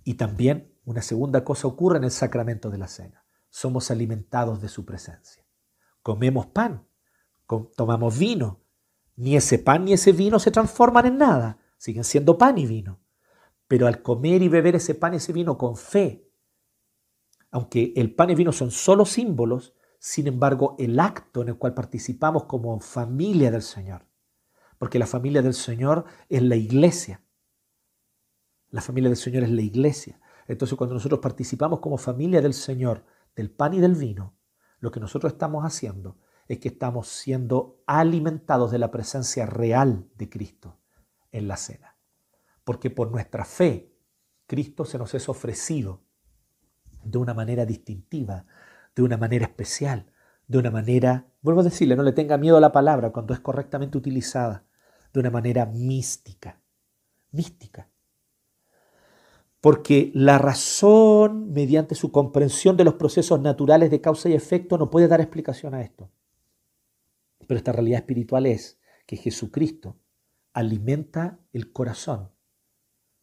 [0.03, 3.25] Y también una segunda cosa ocurre en el sacramento de la cena.
[3.49, 5.45] Somos alimentados de su presencia.
[6.01, 6.88] Comemos pan,
[7.75, 8.61] tomamos vino.
[9.17, 11.59] Ni ese pan ni ese vino se transforman en nada.
[11.77, 13.01] Siguen siendo pan y vino.
[13.67, 16.27] Pero al comer y beber ese pan y ese vino con fe,
[17.51, 21.73] aunque el pan y vino son solo símbolos, sin embargo, el acto en el cual
[21.73, 24.09] participamos como familia del Señor
[24.80, 27.21] porque la familia del Señor es la iglesia.
[28.71, 30.19] La familia del Señor es la iglesia.
[30.47, 33.05] Entonces cuando nosotros participamos como familia del Señor
[33.36, 34.36] del pan y del vino,
[34.80, 36.17] lo que nosotros estamos haciendo
[36.47, 40.80] es que estamos siendo alimentados de la presencia real de Cristo
[41.32, 41.97] en la cena.
[42.63, 43.93] Porque por nuestra fe,
[44.47, 46.01] Cristo se nos es ofrecido
[47.03, 48.45] de una manera distintiva,
[48.95, 50.11] de una manera especial,
[50.47, 53.39] de una manera, vuelvo a decirle, no le tenga miedo a la palabra cuando es
[53.39, 54.65] correctamente utilizada,
[55.14, 56.62] de una manera mística,
[57.32, 57.89] mística.
[59.62, 64.89] Porque la razón, mediante su comprensión de los procesos naturales de causa y efecto, no
[64.89, 66.10] puede dar explicación a esto.
[67.45, 69.97] Pero esta realidad espiritual es que Jesucristo
[70.53, 72.32] alimenta el corazón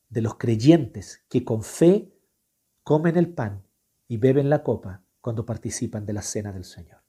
[0.08, 2.12] de los creyentes que con fe
[2.82, 3.66] comen el pan
[4.08, 7.02] y beben la copa cuando participan de la cena del Señor.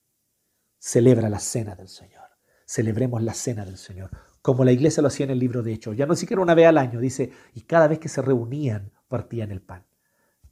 [0.80, 2.24] Celebra la cena del Señor.
[2.66, 4.10] Celebremos la cena del Señor,
[4.42, 5.98] como la iglesia lo hacía en el libro de Hechos.
[5.98, 9.52] Ya no siquiera una vez al año, dice, y cada vez que se reunían partían
[9.52, 9.86] el pan.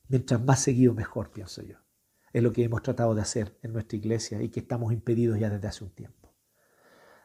[0.08, 1.78] Mientras más seguido, mejor, pienso yo.
[2.32, 5.50] Es lo que hemos tratado de hacer en nuestra iglesia y que estamos impedidos ya
[5.50, 6.34] desde hace un tiempo.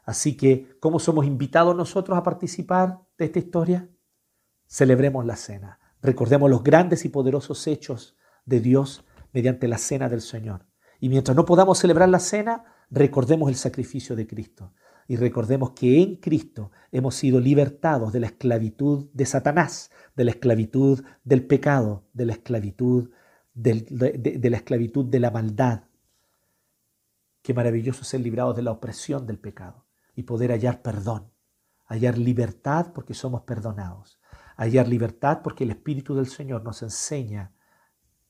[0.04, 3.88] Así que, ¿cómo somos invitados nosotros a participar de esta historia?
[4.66, 5.78] Celebremos la cena.
[6.00, 10.66] Recordemos los grandes y poderosos hechos de Dios mediante la cena del Señor.
[11.00, 14.72] Y mientras no podamos celebrar la cena, recordemos el sacrificio de Cristo.
[15.10, 20.30] Y recordemos que en Cristo hemos sido libertados de la esclavitud de Satanás, de la
[20.30, 23.10] esclavitud del pecado, de la esclavitud,
[23.52, 25.82] de, la esclavitud de la maldad.
[27.42, 29.84] Qué maravilloso ser librados de la opresión del pecado
[30.14, 31.32] y poder hallar perdón,
[31.86, 34.20] hallar libertad porque somos perdonados,
[34.56, 37.52] hallar libertad porque el Espíritu del Señor nos enseña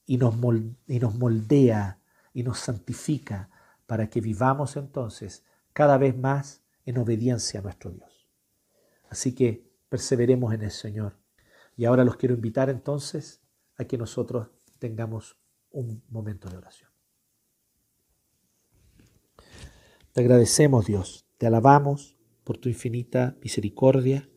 [0.07, 2.01] y nos, moldea
[2.33, 3.51] y nos santifica
[3.87, 8.29] para que vivamos entonces cada vez más en obediencia a nuestro Dios.
[9.09, 11.19] Así que perseveremos en el Señor.
[11.77, 13.43] Y ahora los quiero invitar entonces
[13.77, 15.37] a que nosotros tengamos
[15.71, 16.91] un momento de oración.
[20.13, 24.29] Te agradecemos Dios, te alabamos por tu infinita misericordia,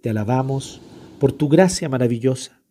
[0.00, 0.80] te alabamos
[1.20, 2.62] por tu gracia maravillosa,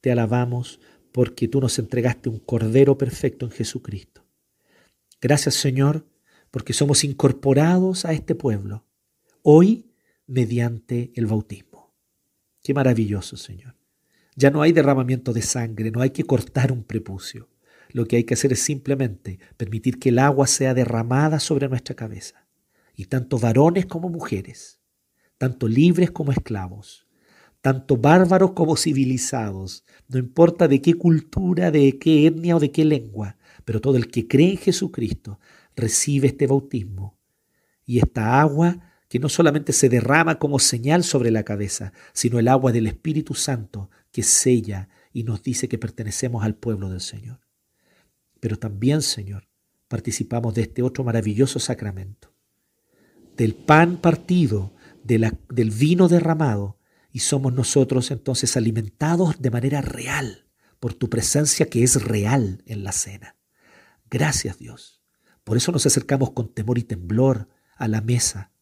[0.00, 0.80] te alabamos
[1.12, 4.24] porque tú nos entregaste un Cordero perfecto en Jesucristo.
[5.20, 6.06] Gracias Señor,
[6.52, 8.84] porque somos incorporados a este pueblo,
[9.42, 9.90] hoy
[10.26, 11.96] mediante el bautismo.
[12.62, 13.74] Qué maravilloso Señor.
[14.36, 17.48] Ya no hay derramamiento de sangre, no hay que cortar un prepucio.
[17.90, 21.96] Lo que hay que hacer es simplemente permitir que el agua sea derramada sobre nuestra
[21.96, 22.46] cabeza.
[22.94, 24.78] Y tanto varones como mujeres,
[25.38, 27.06] tanto libres como esclavos,
[27.62, 32.84] tanto bárbaros como civilizados, no importa de qué cultura, de qué etnia o de qué
[32.84, 35.38] lengua, pero todo el que cree en Jesucristo
[35.76, 37.18] recibe este bautismo.
[37.84, 42.48] Y esta agua que no solamente se derrama como señal sobre la cabeza, sino el
[42.48, 47.40] agua del Espíritu Santo que sella y nos dice que pertenecemos al pueblo del Señor.
[48.40, 49.48] Pero también, Señor,
[49.88, 52.32] participamos de este otro maravilloso sacramento,
[53.36, 54.72] del pan partido,
[55.04, 56.78] del vino derramado,
[57.12, 60.46] y somos nosotros entonces alimentados de manera real
[60.80, 63.36] por tu presencia que es real en la cena.
[64.08, 65.01] Gracias Dios.
[65.44, 68.52] Por eso nos acercamos con temor y temblor a la mesa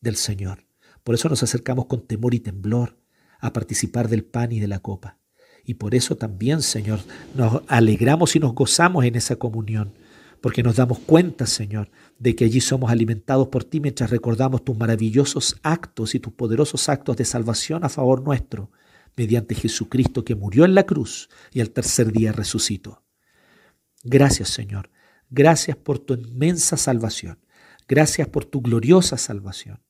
[0.00, 0.66] del Señor.
[1.02, 2.98] Por eso nos acercamos con temor y temblor
[3.40, 5.18] a participar del pan y de la copa.
[5.64, 7.00] Y por eso también, Señor,
[7.34, 9.92] nos alegramos y nos gozamos en esa comunión,
[10.40, 14.76] porque nos damos cuenta, Señor, de que allí somos alimentados por ti mientras recordamos tus
[14.76, 18.70] maravillosos actos y tus poderosos actos de salvación a favor nuestro,
[19.16, 23.04] mediante Jesucristo que murió en la cruz y al tercer día resucitó.
[24.02, 24.90] Gracias, Señor.
[25.34, 27.38] Gracias por tu inmensa salvación.
[27.88, 29.80] Gracias por tu gloriosa salvación.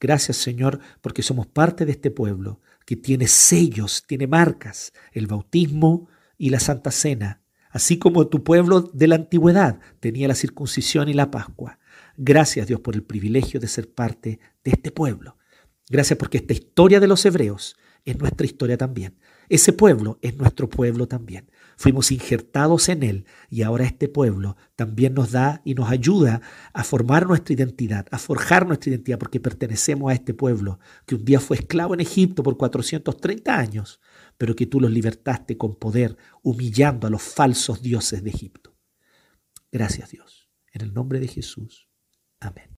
[0.00, 6.08] Gracias, Señor, porque somos parte de este pueblo que tiene sellos, tiene marcas, el bautismo
[6.38, 11.12] y la Santa Cena, así como tu pueblo de la antigüedad tenía la circuncisión y
[11.12, 11.78] la Pascua.
[12.16, 15.36] Gracias Dios por el privilegio de ser parte de este pueblo.
[15.90, 19.18] Gracias porque esta historia de los hebreos es nuestra historia también.
[19.50, 21.50] Ese pueblo es nuestro pueblo también.
[21.78, 26.42] Fuimos injertados en él y ahora este pueblo también nos da y nos ayuda
[26.72, 31.24] a formar nuestra identidad, a forjar nuestra identidad, porque pertenecemos a este pueblo que un
[31.24, 34.00] día fue esclavo en Egipto por 430 años,
[34.36, 38.76] pero que tú los libertaste con poder, humillando a los falsos dioses de Egipto.
[39.70, 40.50] Gracias Dios.
[40.72, 41.88] En el nombre de Jesús.
[42.40, 42.76] Amén.